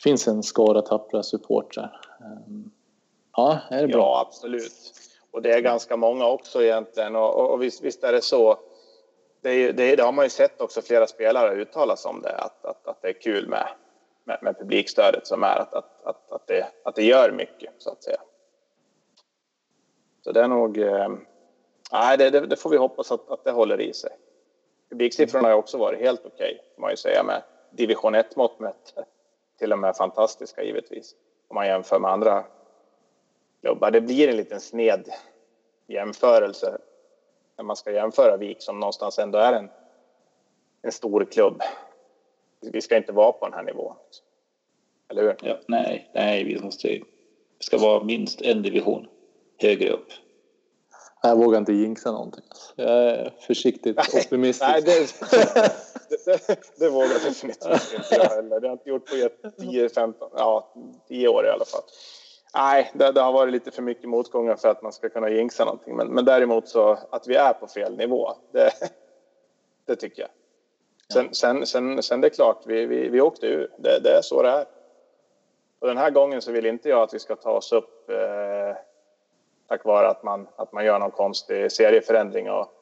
[0.03, 2.01] finns en skara tappra supportrar.
[2.21, 2.71] Ehm,
[3.37, 4.01] ja, är det bra?
[4.01, 4.93] Ja, absolut.
[5.31, 8.59] Och det är ganska många också egentligen och, och visst, visst är det så
[9.45, 12.65] det, det, det, har man ju sett också flera spelare uttala sig om det, att,
[12.65, 13.69] att, att det är kul med,
[14.25, 17.91] med, med publikstödet som är, att, att, att, att, det, att det gör mycket så
[17.91, 18.21] att säga.
[20.25, 21.09] Så det är nog, eh,
[21.93, 24.11] nej det, det, det, får vi hoppas att, att det håller i sig.
[24.91, 28.95] Publiksiffrorna har också varit helt okej, okay, får man ju säga, med division 1-mått mätt.
[29.59, 31.15] Till och med fantastiska givetvis,
[31.49, 32.45] om man jämför med andra
[33.61, 33.91] klubbar.
[33.91, 35.09] Det blir en liten sned
[35.87, 36.79] jämförelse
[37.57, 39.71] när man ska jämföra Vik som någonstans ändå är en,
[40.83, 41.63] en stor klubb.
[42.73, 43.97] Vi ska inte vara på den här nivån.
[45.11, 45.37] Eller hur?
[45.43, 47.05] Ja, nej, nej, vi måste vi
[47.59, 49.07] ska vara minst en division
[49.59, 50.09] högre upp.
[51.23, 52.45] Jag vågar inte jinxa någonting.
[52.77, 54.71] Jag är försiktigt optimistisk.
[54.71, 55.27] Nej, det,
[56.25, 58.61] det, det, vågar definitivt inte jag heller.
[58.61, 59.07] Det har jag inte gjort
[59.43, 60.75] på 10, 15, ja
[61.09, 61.83] 10 år i alla fall.
[62.55, 65.65] Nej, det, det, har varit lite för mycket motgångar för att man ska kunna jinxa
[65.65, 65.97] någonting.
[65.97, 68.71] Men, men däremot så att vi är på fel nivå, det,
[69.87, 70.31] det tycker jag.
[71.13, 73.71] Sen, sen, sen, sen det är klart, vi, vi, vi åkte ur.
[73.79, 74.65] Det, det är så det är.
[75.79, 78.77] Och den här gången så vill inte jag att vi ska ta oss upp eh,
[79.69, 82.73] tack vare att man, att man gör någon konstig serieförändring och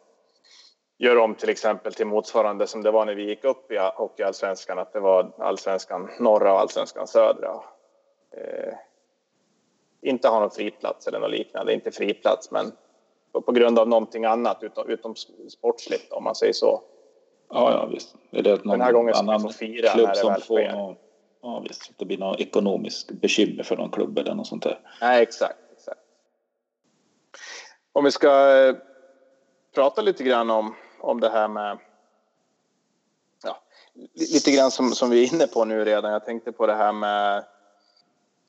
[0.98, 4.78] gör om till exempel till motsvarande som det var när vi gick upp i Hockeyallsvenskan,
[4.78, 7.62] att det var allsvenskan norra och allsvenskan södra.
[8.36, 8.74] Eh,
[10.02, 12.72] inte ha någon friplats eller något liknande, inte friplats, men
[13.32, 15.14] på, grund av någonting annat utom, utom
[15.48, 16.82] sportsligt om man säger så.
[17.48, 18.14] Ja, ja visst.
[18.30, 20.56] Är det någon Den här gången annan ska fira klubb när det som väl får
[20.56, 20.72] sker.
[20.72, 20.96] någon,
[21.42, 24.80] Ja visst, det blir något ekonomiskt bekymmer för någon klubb eller något sånt där.
[25.00, 25.58] Nej, exakt.
[25.72, 26.00] exakt.
[27.92, 28.76] Om vi ska eh,
[29.74, 31.78] prata lite grann om, om det här med...
[33.44, 33.62] Ja,
[33.94, 36.12] li- lite grann som, som vi är inne på nu redan.
[36.12, 37.44] Jag tänkte på det här med...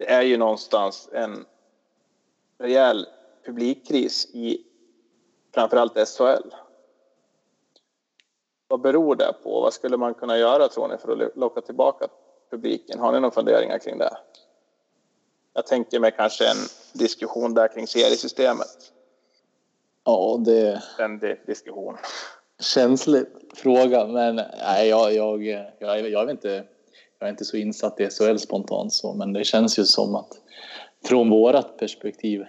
[0.03, 1.45] Det är ju någonstans en
[2.57, 3.07] rejäl
[3.45, 4.63] publikkris i
[5.53, 6.49] framförallt SHL.
[8.67, 9.61] Vad beror det på?
[9.61, 12.07] Vad skulle man kunna göra tror ni för att locka tillbaka
[12.51, 12.99] publiken?
[12.99, 14.17] Har ni några funderingar kring det?
[15.53, 16.57] Jag tänker mig kanske en
[16.93, 18.93] diskussion där kring seriesystemet.
[20.03, 20.81] Ja, det
[21.21, 21.97] di- diskussion.
[22.59, 25.43] känslig fråga, men nej, jag, jag,
[25.79, 26.63] jag, jag, vet inte.
[27.23, 30.41] Jag är inte så insatt i SHL spontant så, men det känns ju som att
[31.05, 32.41] från vårat perspektiv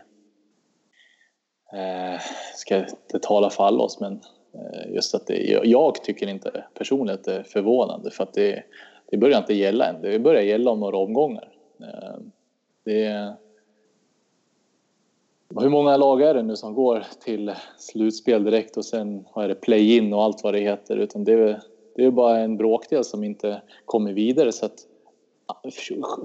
[1.72, 2.20] eh,
[2.54, 4.12] ska jag inte tala för alla oss, men
[4.54, 8.32] eh, just att det, jag, jag tycker inte personligen att det är förvånande för att
[8.32, 8.62] det,
[9.10, 10.02] det börjar inte gälla än.
[10.02, 11.48] Det börjar gälla om några omgångar.
[11.80, 12.20] Eh,
[12.84, 13.34] det,
[15.60, 19.54] hur många lag är det nu som går till slutspel direkt och sen har det
[19.54, 20.96] play-in och allt vad det heter?
[20.96, 21.60] Utan det är,
[21.94, 24.78] det är bara en bråkdel som inte kommer vidare så att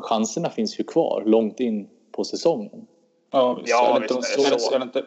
[0.02, 2.88] chanserna finns ju kvar långt in på säsongen.
[3.32, 3.60] Ja.
[3.66, 4.76] Ja, är, det inte de, visst är det sex, så.
[4.76, 5.00] är, det inte,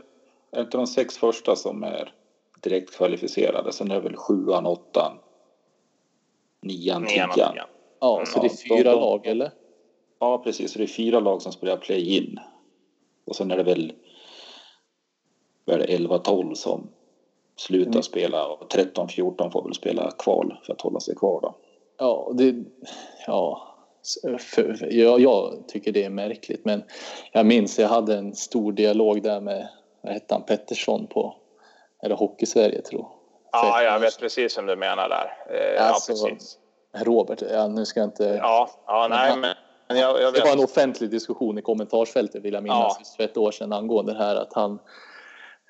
[0.50, 2.14] är det inte de sex första som är
[2.60, 3.72] direkt kvalificerade?
[3.72, 5.18] Sen är det väl sjuan, åttan,
[6.62, 7.56] nian, tian.
[8.00, 9.50] Ja, så det är fyra de- de- lag eller?
[10.18, 10.72] Ja, precis.
[10.72, 12.38] Så det är fyra lag som spelar play-in.
[13.24, 13.92] Och sen är det väl
[15.64, 16.90] vad är det 11-12 som
[17.56, 18.02] slutar Mm.
[18.02, 21.54] spela och 13-14 får väl spela kval för att hålla sig kvar då.
[21.98, 22.54] Ja, det,
[23.26, 23.68] ja
[24.22, 26.82] för, för, jag, jag tycker det är märkligt men
[27.32, 29.68] jag minns jag hade en stor dialog där med
[30.02, 31.34] vad hette han, Pettersson på
[32.02, 33.06] är det Hockey-Sverige tror
[33.52, 35.32] Ja, jag vet precis vem du menar där.
[35.76, 36.58] Eh, Alltså, ja, precis.
[36.94, 38.24] Robert, ja, nu ska jag inte...
[38.24, 42.62] Ja, ja nej, men jag, jag Det var en offentlig diskussion i kommentarsfältet vill jag
[42.62, 43.04] minnas Ja.
[43.16, 44.78] för ett år sedan angående det här att han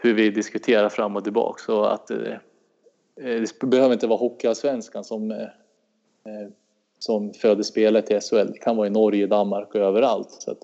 [0.03, 2.19] hur vi diskuterar fram och tillbaka så att eh,
[3.15, 5.43] det behöver inte vara Hockeyallsvenskan som eh,
[6.27, 6.49] eh,
[6.99, 8.53] som föder spelare till SHL.
[8.53, 10.31] Det kan vara i Norge, Danmark och överallt.
[10.31, 10.59] Så att,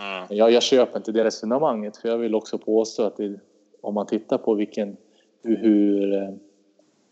[0.00, 0.26] Mm.
[0.30, 3.40] jag, jag köper inte det resonemanget för jag vill också påstå att det,
[3.80, 4.96] om man tittar på vilken
[5.42, 6.30] hur, hur eh,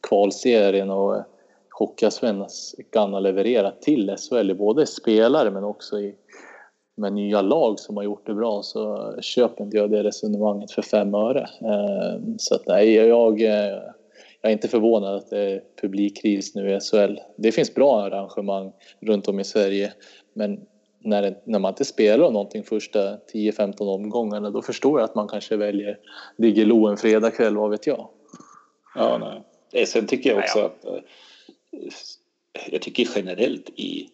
[0.09, 1.23] kvalserien och eh,
[1.71, 6.15] Hockeyallsvenskan har levererat till SHL i både spelare men också i
[6.99, 10.83] med nya lag som har gjort det bra så köper inte jag det resonemanget för
[10.83, 11.49] fem öre.
[11.61, 13.83] Eh, Så att nej, jag, eh,
[14.41, 17.19] jag är inte förvånad att det är publikkris nu i SHL.
[17.37, 19.93] Det finns bra arrangemang runt om i Sverige
[20.33, 20.61] men
[21.01, 25.29] när, det, när man inte spelar någonting första 10-15 omgångarna då förstår jag att man
[25.29, 25.99] kanske väljer
[26.37, 28.09] Diggiloo en fredagkväll, vad vet jag.
[28.95, 29.43] Ja, nej.
[29.83, 31.01] Eh, Sen tycker jag också att eh,
[32.71, 34.09] jag tycker generellt i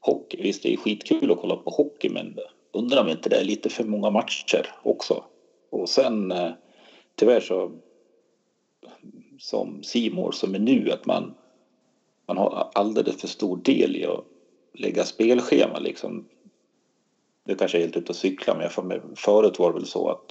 [0.00, 2.38] hockey, visst det är skitkul att kolla på hockey men
[2.72, 5.24] undrar om inte det är lite för många matcher också.
[5.70, 6.50] Och sen eh,
[7.14, 7.72] tyvärr så
[9.38, 11.34] som Simor som är nu att man,
[12.26, 14.24] man har alldeles för stor del i att
[14.74, 16.28] lägga spelschema liksom.
[17.44, 19.86] Det kanske är helt ute och cykla men jag får med, förut var det väl
[19.86, 20.28] så att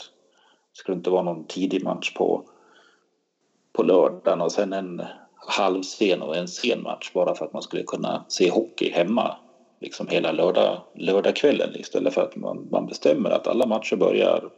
[0.72, 2.50] det skulle inte vara någon tidig match på
[3.74, 5.02] på lördagen och sen en
[5.36, 9.38] halvsen och en sen match bara för att man skulle kunna se hockey hemma
[9.80, 14.50] liksom hela lördag, lördagskvällen istället för att man, man bestämmer att alla matcher börjar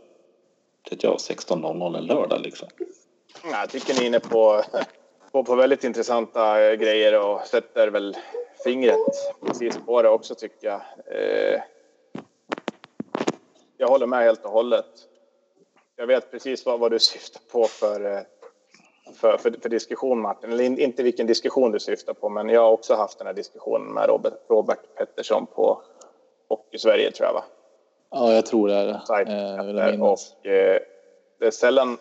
[0.90, 2.68] 16.00 en lördag liksom.
[3.52, 4.64] Jag tycker ni är inne på,
[5.32, 8.18] på, på väldigt intressanta eh, grejer och sätter väl
[8.64, 10.82] fingret precis på det också tycker jag.
[11.12, 11.62] Eh,
[13.78, 14.86] jag håller med helt och hållet.
[15.96, 18.22] Jag vet precis vad, vad du syftar på för, eh,
[19.14, 20.52] för, för, för diskussion Martin.
[20.52, 23.34] Eller in, inte vilken diskussion du syftar på men jag har också haft den här
[23.34, 25.82] diskussionen med Robert, Robert Pettersson på
[26.50, 27.44] Hockey Sverige tror jag va?
[28.12, 29.02] Ja, jag tror det är det.
[29.32, 30.36] Eh, minnas.
[30.42, 30.80] och eh,
[31.40, 31.98] det är sällan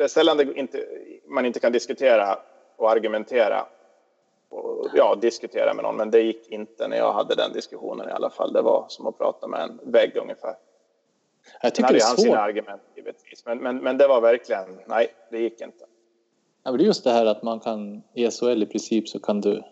[0.00, 0.86] det är sällan det inte,
[1.26, 2.38] man inte kan diskutera
[2.76, 3.66] och argumentera
[4.48, 8.12] och ja, diskutera med någon, men det gick inte när jag hade den diskussionen i
[8.12, 8.52] alla fall.
[8.52, 10.54] Det var som att prata med en vägg ungefär.
[11.62, 12.24] Jag tycker det är han svårt.
[12.24, 15.84] sina argument givetvis, men, men, men det var verkligen, nej, det gick inte.
[16.64, 19.18] Ja, men det är just det här att man kan, i SHL i princip så
[19.18, 19.62] kan du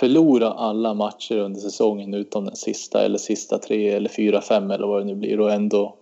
[0.00, 4.86] förlora alla matcher under säsongen utom den sista eller sista tre eller fyra, fem eller
[4.86, 5.96] vad det nu blir och ändå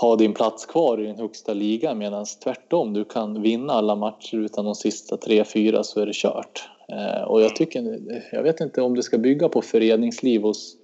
[0.00, 4.36] ha din plats kvar i den högsta ligan medan tvärtom, du kan vinna alla matcher
[4.36, 6.68] utan de sista tre, fyra så är det kört.
[6.88, 7.98] Eh, och jag tycker,
[8.32, 10.76] jag vet inte om det ska bygga på föreningsliv hos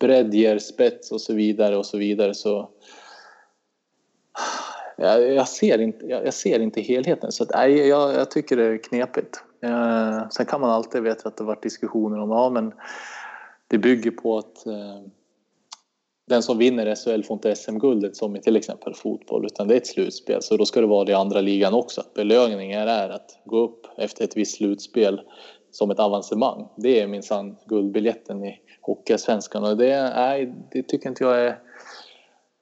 [0.00, 2.68] bredd ger spets och så vidare och så vidare så
[4.96, 7.32] jag, jag, ser, inte, jag, jag, ser inte helheten.
[7.32, 9.42] Så att, nej, jag, jag tycker det är knepigt.
[9.62, 12.72] Eh, sen kan man alltid veta att det varit diskussioner om ja, men
[13.68, 15.00] det bygger på att eh,
[16.26, 19.76] den som vinner SHL får inte SM-guldet som i till exempel fotboll utan det är
[19.76, 22.02] ett slutspel så då ska det vara det i andra ligan också.
[22.14, 25.20] Belöningen är att gå upp efter ett visst slutspel
[25.70, 26.68] som ett avancemang.
[26.76, 31.58] Det är minsann guldbiljetten i Hockeyallsvenskan och det, nej, det tycker inte jag är,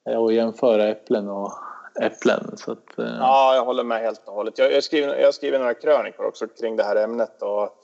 [0.04, 1.52] är att jämföra äpplen och
[2.00, 2.56] äpplen.
[2.56, 3.04] Så att, eh.
[3.04, 4.58] Ja, jag håller med helt och hållet.
[4.58, 7.82] Jag, jag, skriver, jag skriver några krönikor också kring det här ämnet och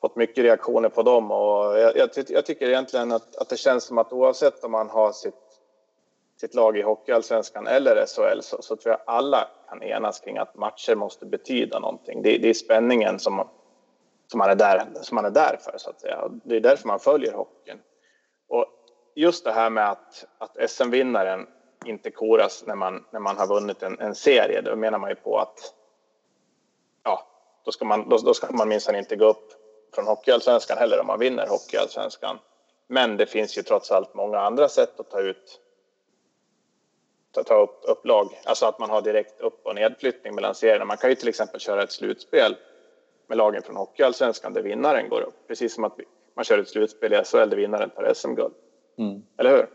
[0.00, 1.30] fått mycket reaktioner på dem.
[1.30, 4.90] Och jag, jag, jag tycker egentligen att, att, det känns som att oavsett om man
[4.90, 5.34] har sitt,
[6.40, 10.54] sitt lag i Hockeyallsvenskan eller SHL så, så, tror jag alla kan enas kring att
[10.54, 12.22] matcher måste betyda någonting.
[12.22, 13.48] Det, det är spänningen som,
[14.26, 16.30] som, man är där, som man är där för, så att säga.
[16.44, 17.78] Det är därför man följer hockeyn.
[18.48, 18.66] Och
[19.14, 21.46] just det här med att, att SM-vinnaren
[21.86, 24.60] inte koras när man, när man har vunnit en, en serie.
[24.60, 25.74] Då menar man ju på att
[27.02, 27.26] ja,
[27.64, 29.52] då ska man, då, då ska man minsann inte gå upp
[29.94, 32.38] från Hockeyallsvenskan heller om man vinner Hockeyallsvenskan.
[32.86, 35.60] Men det finns ju trots allt många andra sätt att ta ut
[37.32, 40.84] ta, ta upp, upp lag, alltså att man har direkt upp och nedflyttning mellan serierna.
[40.84, 42.56] Man kan ju till exempel köra ett slutspel
[43.26, 45.98] med lagen från Hockeyallsvenskan där vinnaren går upp, precis som att
[46.36, 48.54] man kör ett slutspel i SHL där vinnaren tar SM-guld.
[48.98, 49.22] Mm.
[49.38, 49.66] Eller hur?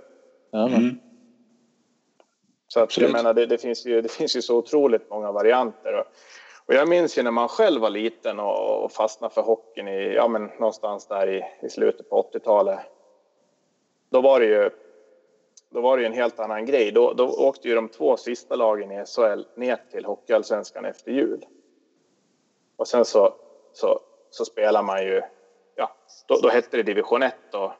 [0.51, 0.99] Ja, mm.
[2.73, 5.93] Så att, jag menar, det, det, finns ju, det finns ju så otroligt många varianter.
[5.93, 6.05] Och,
[6.65, 10.13] och jag minns ju när man själv var liten och, och fastnade för hockeyn i,
[10.13, 12.79] ja, men någonstans där i, i slutet på 80-talet.
[14.09, 14.69] Då var det ju
[15.69, 16.91] då var det en helt annan grej.
[16.91, 21.45] Då, då åkte ju de två sista lagen i SHL ner till Hockeyallsvenskan efter jul.
[22.77, 23.33] Och sen så,
[23.73, 23.99] så,
[24.29, 25.21] så spelar man ju,
[25.75, 25.95] ja,
[26.27, 27.73] då, då hette det division 1 då,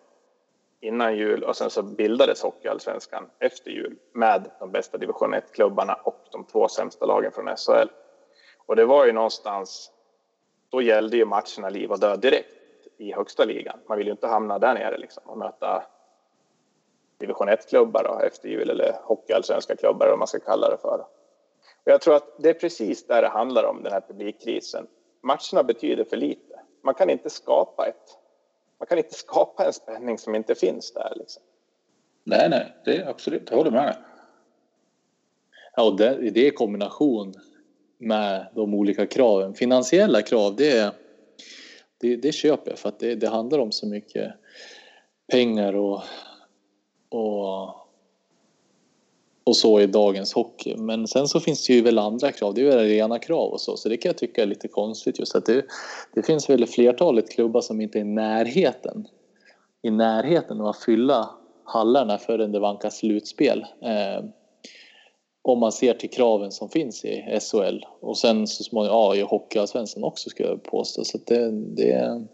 [0.82, 6.20] innan jul och sen så bildades Hockeyallsvenskan efter jul med de bästa division 1-klubbarna och
[6.32, 7.88] de två sämsta lagen från SHL.
[8.66, 9.92] Och det var ju någonstans,
[10.70, 13.80] då gällde ju matcherna liv och död direkt i högsta ligan.
[13.88, 15.84] Man vill ju inte hamna där nere liksom och möta
[17.18, 21.06] division 1-klubbar efter jul eller hockeyallsvenska klubbar eller vad man ska kalla det för.
[21.84, 24.88] Och jag tror att det är precis där det handlar om den här publikkrisen.
[25.22, 26.60] Matcherna betyder för lite.
[26.84, 28.18] Man kan inte skapa ett
[28.82, 31.14] man kan inte skapa en spänning som inte finns där.
[31.16, 31.44] Liksom.
[32.24, 33.96] Nej, nej, det är absolut, jag håller med.
[35.76, 37.34] Ja, och det, det är kombination
[37.98, 39.54] med de olika kraven.
[39.54, 40.96] Finansiella krav, det,
[41.98, 44.34] det, det köper jag för att det, det handlar om så mycket
[45.32, 46.02] pengar och,
[47.10, 47.81] och
[49.44, 50.76] och så i dagens hockey.
[50.78, 52.54] Men sen så finns det ju väl andra krav.
[52.54, 53.78] Det är väl rena krav och så.
[53.78, 55.66] Så det kan jag tycka är lite konstigt just att det,
[56.14, 59.08] det finns väl flertalet klubbar som inte är i närheten
[59.82, 61.30] i närheten av att fylla
[61.64, 63.66] hallarna förrän det vankas slutspel.
[63.82, 64.26] Eh,
[65.42, 69.22] om man ser till kraven som finns i SHL och sen så småningom ja, i
[69.22, 71.04] Hockeyallsvenskan också skulle jag påstå.
[71.04, 72.26] Så det, det,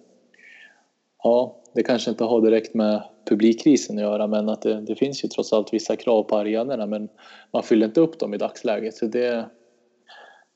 [1.24, 5.24] ja, det kanske inte har direkt med publikkrisen att göra men att det, det, finns
[5.24, 7.10] ju trots allt vissa krav på arenorna men
[7.52, 9.50] man fyller inte upp dem i dagsläget så det...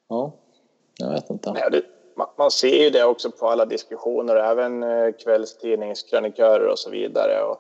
[0.09, 0.34] Ja,
[0.97, 1.53] jag vet inte.
[1.55, 1.82] Ja, det,
[2.38, 7.43] man ser ju det också på alla diskussioner, även eh, kvällstidningskrönikörer och så vidare.
[7.43, 7.57] Och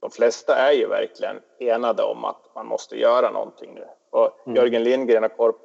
[0.00, 3.84] de flesta är ju verkligen enade om att man måste göra någonting nu.
[4.10, 4.56] Och mm.
[4.56, 5.56] Jörgen Lindgren och Korp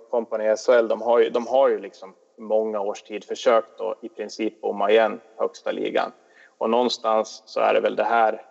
[0.59, 2.13] SHL, de har ju, de har ju liksom
[2.43, 6.11] många års tid försökt att i princip bomma igen högsta ligan.
[6.57, 8.45] Och någonstans så är det väl det här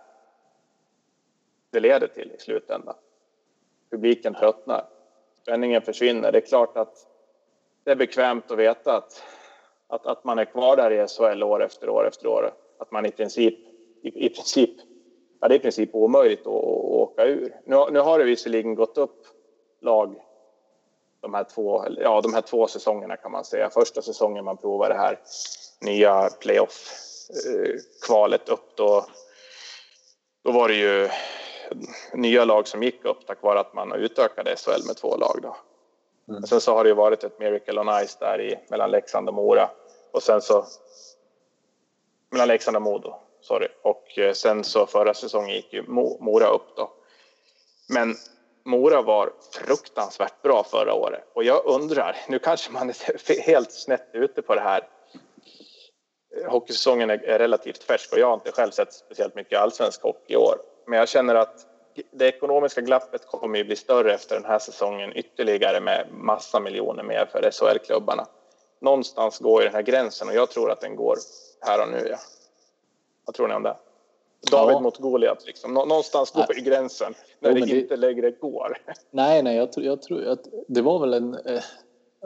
[1.71, 2.95] det leder till i slutändan.
[3.91, 4.85] Publiken tröttnar.
[5.43, 6.33] Spänningen försvinner.
[6.33, 7.07] Det är klart att
[7.85, 9.25] det är bekvämt att veta att,
[9.87, 12.53] att, att man är kvar där i SHL år efter år efter år.
[12.79, 13.59] Att man i princip,
[14.03, 14.71] i, i princip
[15.41, 17.61] ja, det är i princip omöjligt att, att åka ur.
[17.65, 19.27] Nu, nu har det visserligen gått upp
[19.81, 20.23] lag
[21.23, 23.71] de här två, ja, de här två säsongerna kan man säga.
[23.71, 25.19] Första säsongen man provar det här
[25.81, 26.89] nya playoff
[28.07, 29.07] kvalet upp då,
[30.45, 31.09] då var det ju
[32.13, 35.39] nya lag som gick upp tack vare att man utökade SHL med två lag.
[35.43, 35.57] Då.
[36.29, 36.43] Mm.
[36.43, 39.35] Sen så har det ju varit ett Miracle on Ice där i, mellan Leksand och
[39.35, 39.71] Mora.
[40.13, 40.65] Och sen så...
[42.31, 43.69] Mellan Leksand och Modo, sorry.
[43.83, 45.83] Och eh, sen så förra säsongen gick ju
[46.21, 46.91] Mora upp då.
[47.89, 48.17] Men
[48.65, 51.25] Mora var fruktansvärt bra förra året.
[51.35, 54.89] Och jag undrar, nu kanske man är helt snett ute på det här.
[56.47, 60.37] Hockeysäsongen är relativt färsk och jag har inte själv sett speciellt mycket allsvensk hockey i
[60.37, 60.57] år.
[60.87, 61.67] Men jag känner att
[62.11, 67.03] det ekonomiska glappet kommer ju bli större efter den här säsongen ytterligare med massa miljoner
[67.03, 68.27] mer för SHL-klubbarna.
[68.81, 71.17] Någonstans går ju den här gränsen och jag tror att den går
[71.61, 72.07] här och nu.
[72.11, 72.19] Ja.
[73.25, 73.77] Vad tror ni om det?
[74.51, 74.81] David ja.
[74.81, 75.75] mot Goliat, liksom.
[75.75, 78.77] någonstans går ju gränsen när jo, det inte längre går.
[79.11, 81.35] Nej, nej, jag, jag tror att det var väl en...
[81.35, 81.63] Eh,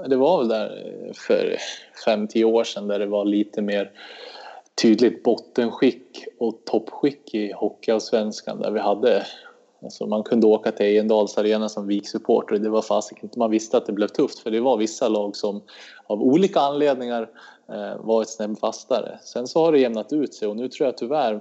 [0.09, 1.57] det var väl där för
[2.05, 3.93] fem, tio år sedan där det var lite mer
[4.83, 9.27] tydligt bottenskick och toppskick i Hockeyallsvenskan där vi hade
[9.83, 13.77] Alltså man kunde åka till Ejendals arena som VIK-supporter det var fasiken inte man visste
[13.77, 15.63] att det blev tufft för det var vissa lag som
[16.07, 17.29] av olika anledningar
[17.69, 19.19] eh, var ett snäpp fastare.
[19.23, 21.41] Sen så har det jämnat ut sig och nu tror jag tyvärr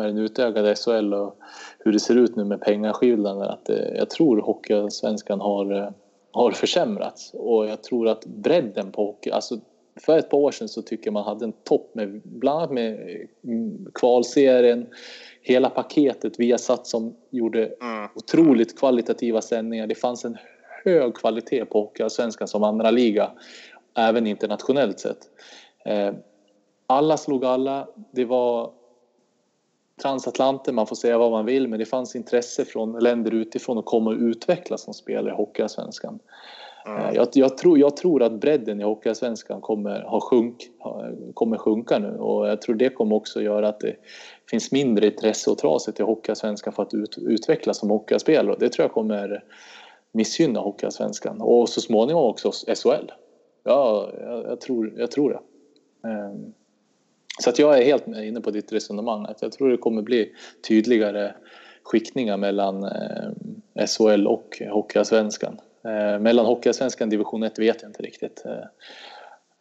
[0.00, 1.36] med den utökade SHL och
[1.78, 5.88] hur det ser ut nu med pengaskillnaden att eh, jag tror Hockeysvenskan har, eh,
[6.32, 9.58] har försämrats och jag tror att bredden på hockey, alltså
[10.00, 12.70] för ett par år sedan så tycker jag man hade en topp med bland annat
[12.70, 14.86] med mm, kvalserien
[15.42, 18.08] hela paketet vi har satt som gjorde mm.
[18.14, 19.86] otroligt kvalitativa sändningar.
[19.86, 20.36] Det fanns en
[20.84, 23.30] hög kvalitet på Hockeyallsvenskan som andra liga,
[23.96, 25.18] även internationellt sett.
[25.84, 26.12] Eh,
[26.86, 27.88] alla slog alla.
[28.12, 28.70] Det var
[30.02, 33.84] transatlanter, man får säga vad man vill, men det fanns intresse från länder utifrån att
[33.84, 36.18] komma och utvecklas som spelare i Hockeyallsvenskan.
[36.86, 37.14] Mm.
[37.14, 40.56] Jag, jag, tror, jag tror att bredden i Hockeyallsvenskan kommer, ha sjunk,
[41.34, 43.96] kommer sjunka nu och jag tror det kommer också göra att det
[44.50, 48.56] finns mindre intresse att dra sig till Hockeyallsvenskan för att ut, utvecklas som hockeyspelare.
[48.60, 49.44] Det tror jag kommer
[50.12, 53.12] missgynna Hockeyallsvenskan och så småningom också SHL.
[53.64, 55.40] Ja, jag, jag, tror, jag tror det.
[56.08, 56.54] Um,
[57.40, 59.26] så att jag är helt inne på ditt resonemang.
[59.28, 60.32] Att jag tror det kommer bli
[60.68, 61.34] tydligare
[61.82, 65.60] skiktningar mellan eh, SHL och Hockeyallsvenskan.
[65.84, 68.42] Eh, mellan Hockeyallsvenskan och division 1 vet jag inte riktigt.
[68.44, 68.52] Eh,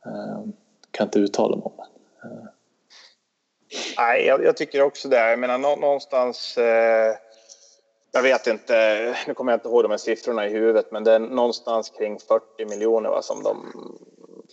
[0.05, 0.43] eh,
[0.91, 1.85] kan inte uttala mig om.
[2.23, 2.47] Eh.
[3.97, 5.29] Nej, jag, jag, tycker också det.
[5.29, 6.57] Jag menar någonstans...
[6.57, 7.15] Eh,
[8.11, 11.13] jag vet inte, nu kommer jag inte ihåg de här siffrorna i huvudet, men det
[11.13, 13.65] är någonstans kring 40 miljoner va, som de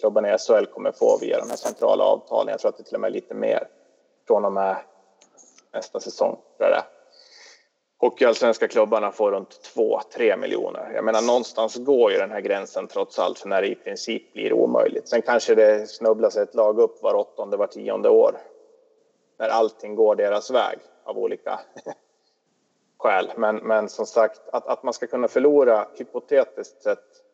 [0.01, 2.51] klubbarna i SHL kommer få via de här centrala avtalen.
[2.51, 3.69] Jag tror att det till och med är lite mer
[4.27, 4.77] från och med
[5.73, 6.39] nästa säsong.
[6.59, 6.83] Tror jag
[7.99, 10.93] Hockeyallsvenska klubbarna får runt 2-3 miljoner.
[10.95, 14.33] Jag menar någonstans går ju den här gränsen trots allt för när det i princip
[14.33, 15.09] blir omöjligt.
[15.09, 18.37] Sen kanske det snubblas ett lag upp var åttonde, var tionde år.
[19.39, 21.61] När allting går deras väg av olika
[22.99, 23.33] skäl.
[23.37, 27.26] Men, men som sagt, att, att man ska kunna förlora hypotetiskt sett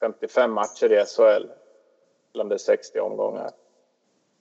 [0.00, 1.22] 55 matcher i SHL,
[2.34, 3.50] eller om det är 60 omgångar,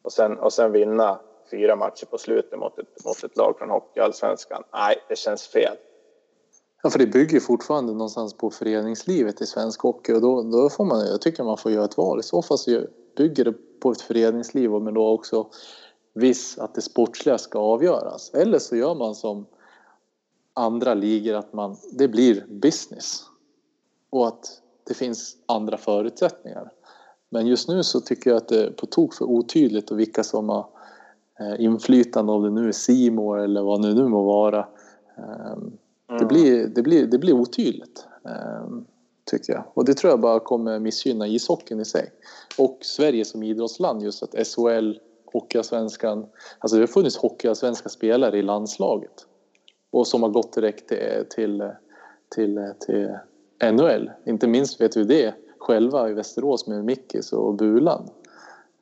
[0.02, 1.20] och sen, och sen vinna
[1.52, 4.64] fyra matcher på slutet mot ett, mot ett lag från Hockeyallsvenskan.
[4.74, 5.76] Nej, det känns fel.
[6.84, 10.86] Ja, för det bygger fortfarande någonstans på föreningslivet i svensk hockey och då, då får
[10.86, 12.20] man, jag tycker man får göra ett val.
[12.20, 12.82] I så fall så
[13.18, 15.50] bygger det på ett föreningsliv men då också
[16.14, 18.34] viss att det sportsliga ska avgöras.
[18.34, 19.46] Eller så gör man som
[20.54, 23.24] andra ligor att man, det blir business
[24.10, 26.72] och att det finns andra förutsättningar.
[27.30, 30.24] Men just nu så tycker jag att det är på tok för otydligt och vilka
[30.24, 30.68] som har
[31.40, 34.68] Eh, inflytande om det nu är Simor eller vad det nu må vara.
[35.18, 35.78] Ehm,
[36.08, 36.28] det, mm.
[36.28, 38.86] blir, det, blir, det blir otydligt, ehm,
[39.32, 39.64] tycker jag.
[39.74, 42.12] Och det tror jag bara kommer missgynna ishockeyn i sig.
[42.58, 46.26] Och Sverige som idrottsland, just att SHL, Hockeyallsvenskan...
[46.60, 49.26] Alltså det har funnits Hockeyallsvenska spelare i landslaget
[49.92, 51.72] och som har gått direkt till, till,
[52.30, 53.18] till, till
[53.64, 54.12] NHL.
[54.26, 58.10] Inte minst vet vi det själva i Västerås med Mickis och Bulan.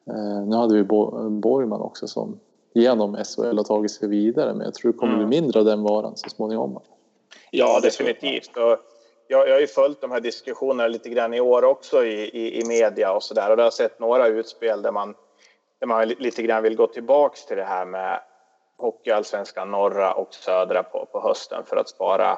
[0.09, 2.39] Eh, nu hade vi Borgman också som
[2.73, 5.27] genom SHL har tagit sig vidare men jag tror det kommer mm.
[5.27, 6.79] bli mindre av den varan så småningom.
[7.51, 8.57] Ja, definitivt.
[8.57, 8.77] Och
[9.27, 12.61] jag, jag har ju följt de här diskussionerna lite grann i år också i, i,
[12.61, 15.15] i media och så där och jag har sett några utspel där man,
[15.79, 18.19] där man lite grann vill gå tillbaks till det här med
[18.77, 22.37] Hockeyallsvenskan norra och södra på, på hösten för att spara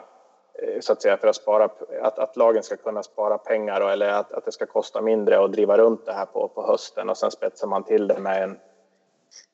[0.58, 1.70] Eh, så att säga för att spara,
[2.01, 5.43] att, att lagen ska kunna spara pengar och, eller att, att det ska kosta mindre
[5.43, 8.43] att driva runt det här på, på hösten och sen spetsar man till det med
[8.43, 8.60] en,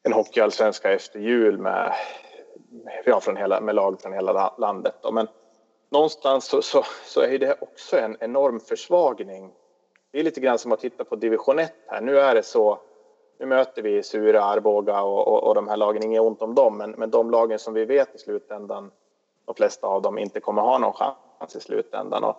[0.04, 1.94] en hockeyallsvenska efter jul med,
[3.06, 4.96] ja, från hela, med lag från hela landet.
[5.02, 5.12] Då.
[5.12, 5.28] Men
[5.90, 9.54] någonstans så, så, så, är det också en enorm försvagning.
[10.12, 12.02] Det är lite grann som att titta på division 1 här.
[12.02, 12.80] Nu är det så
[13.40, 16.78] nu möter vi Sura, Arboga och, och, och de här lagen, inget ont om dem,
[16.78, 18.92] men, men de lagen som vi vet i slutändan
[19.46, 22.24] de flesta av dem inte kommer ha någon chans i slutändan.
[22.24, 22.38] Och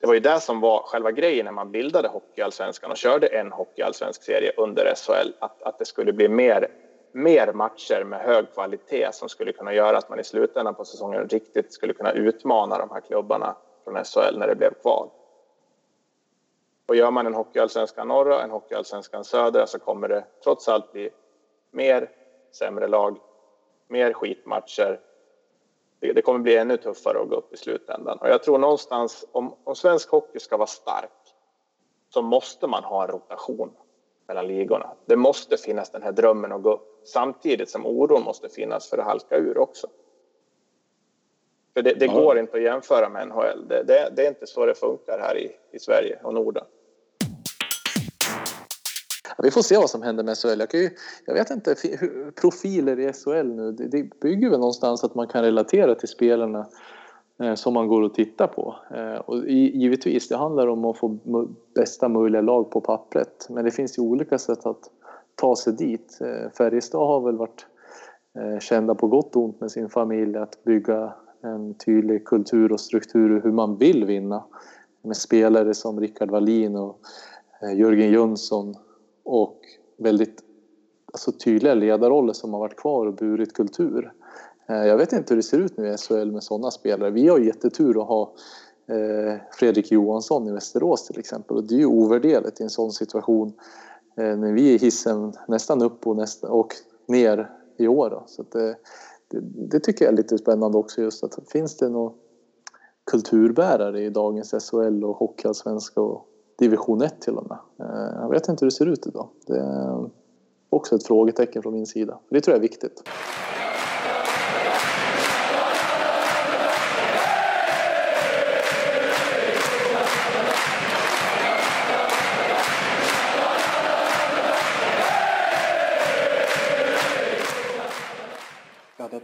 [0.00, 3.52] det var ju det som var själva grejen när man bildade Hockeyallsvenskan och körde en
[3.52, 6.68] Hockeyallsvensk serie under SHL, att, att det skulle bli mer,
[7.12, 11.28] mer matcher med hög kvalitet som skulle kunna göra att man i slutändan på säsongen
[11.28, 15.10] riktigt skulle kunna utmana de här klubbarna från SHL när det blev kval.
[16.88, 20.92] Och gör man en Hockeyallsvenskan norra, och en Hockeyallsvenskan södra så kommer det trots allt
[20.92, 21.10] bli
[21.70, 22.10] mer
[22.52, 23.18] sämre lag,
[23.88, 25.00] mer skitmatcher.
[26.12, 28.18] Det, kommer bli ännu tuffare att gå upp i slutändan.
[28.18, 31.10] Och jag tror någonstans om, om svensk hockey ska vara stark
[32.08, 33.70] så måste man ha en rotation
[34.28, 34.92] mellan ligorna.
[35.06, 38.98] Det måste finnas den här drömmen att gå upp samtidigt som oron måste finnas för
[38.98, 39.86] att halka ur också.
[41.74, 42.12] För det, det ja.
[42.12, 43.68] går inte att jämföra med NHL.
[43.68, 46.64] Det, det, det, är inte så det funkar här i, i Sverige och Norden
[49.42, 50.60] vi får se vad som händer med SHL.
[50.60, 50.90] Jag, ju,
[51.24, 51.76] jag vet inte,
[52.40, 56.66] profiler i SHL nu, det, det, bygger väl någonstans att man kan relatera till spelarna
[57.42, 58.76] eh, som man går och tittar på.
[58.94, 61.18] Eh, och givetvis, det handlar om att få
[61.74, 63.46] bästa möjliga lag på pappret.
[63.50, 64.90] Men det finns ju olika sätt att
[65.34, 66.18] ta sig dit.
[66.20, 67.66] Eh, Färjestad har väl varit
[68.38, 71.12] eh, kända på gott och ont med sin familj att bygga
[71.42, 74.44] en tydlig kultur och struktur hur man vill vinna.
[75.02, 76.98] Med spelare som Rickard Wallin och
[77.62, 78.74] eh, Jörgen Jönsson
[79.26, 79.60] och
[79.96, 80.42] väldigt
[81.12, 84.12] alltså, tydliga ledarroller som har varit kvar och burit kultur.
[84.68, 87.10] Eh, jag vet inte hur det ser ut nu i SHL med sådana spelare.
[87.10, 88.34] Vi har jättetur att ha
[88.88, 92.92] eh, Fredrik Johansson i Västerås till exempel och det är ju ovärderligt i en sån
[92.92, 93.52] situation
[94.16, 96.72] eh, när vi är hissen nästan upp och, nästa, och
[97.08, 98.10] ner i år.
[98.10, 98.24] Då.
[98.26, 98.76] Så det,
[99.28, 102.12] det, det, tycker jag är lite spännande också just att finns det några
[103.10, 106.28] kulturbärare i dagens SHL och Hockeyallsvenska och
[106.58, 107.58] division 1 till och med.
[107.88, 109.28] Eh, jag vet inte hur det ser ut idag.
[109.46, 110.10] Det är
[110.70, 112.18] också ett frågetecken från min sida.
[112.28, 113.02] Det tror jag är viktigt.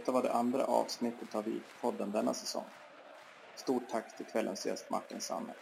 [0.03, 2.63] detta var det andra avsnittet av VIK-podden denna säsong.
[3.55, 5.53] Stort tack till kvällens gäst Martin Sanne.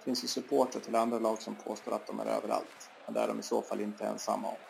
[0.00, 3.20] Det finns ju supportrar till andra lag som påstår att de är överallt, men det
[3.20, 4.60] är de i så fall inte ensamma om.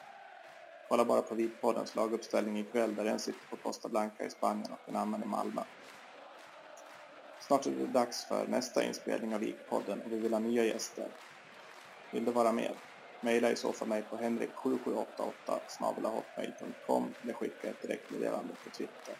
[0.88, 4.88] Kolla bara på Vitpoddens laguppställning ikväll där en sitter på Costa Blanca i Spanien och
[4.88, 5.62] en annan i Malmö.
[7.38, 11.12] Snart är det dags för nästa inspelning av Vikpodden och vi vill ha nya gäster.
[12.10, 12.78] Vill du vara med?
[13.20, 19.16] Maila i så fall mig på henrik7788 snabelahotmail.com eller skicka ett direktmeddelande på Twitter.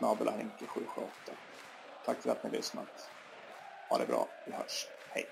[0.00, 1.12] Snabelahenke778.
[2.02, 3.12] Tack för att ni lyssnat.
[3.88, 4.92] Ha det bra, vi hörs.
[5.14, 5.26] Hey.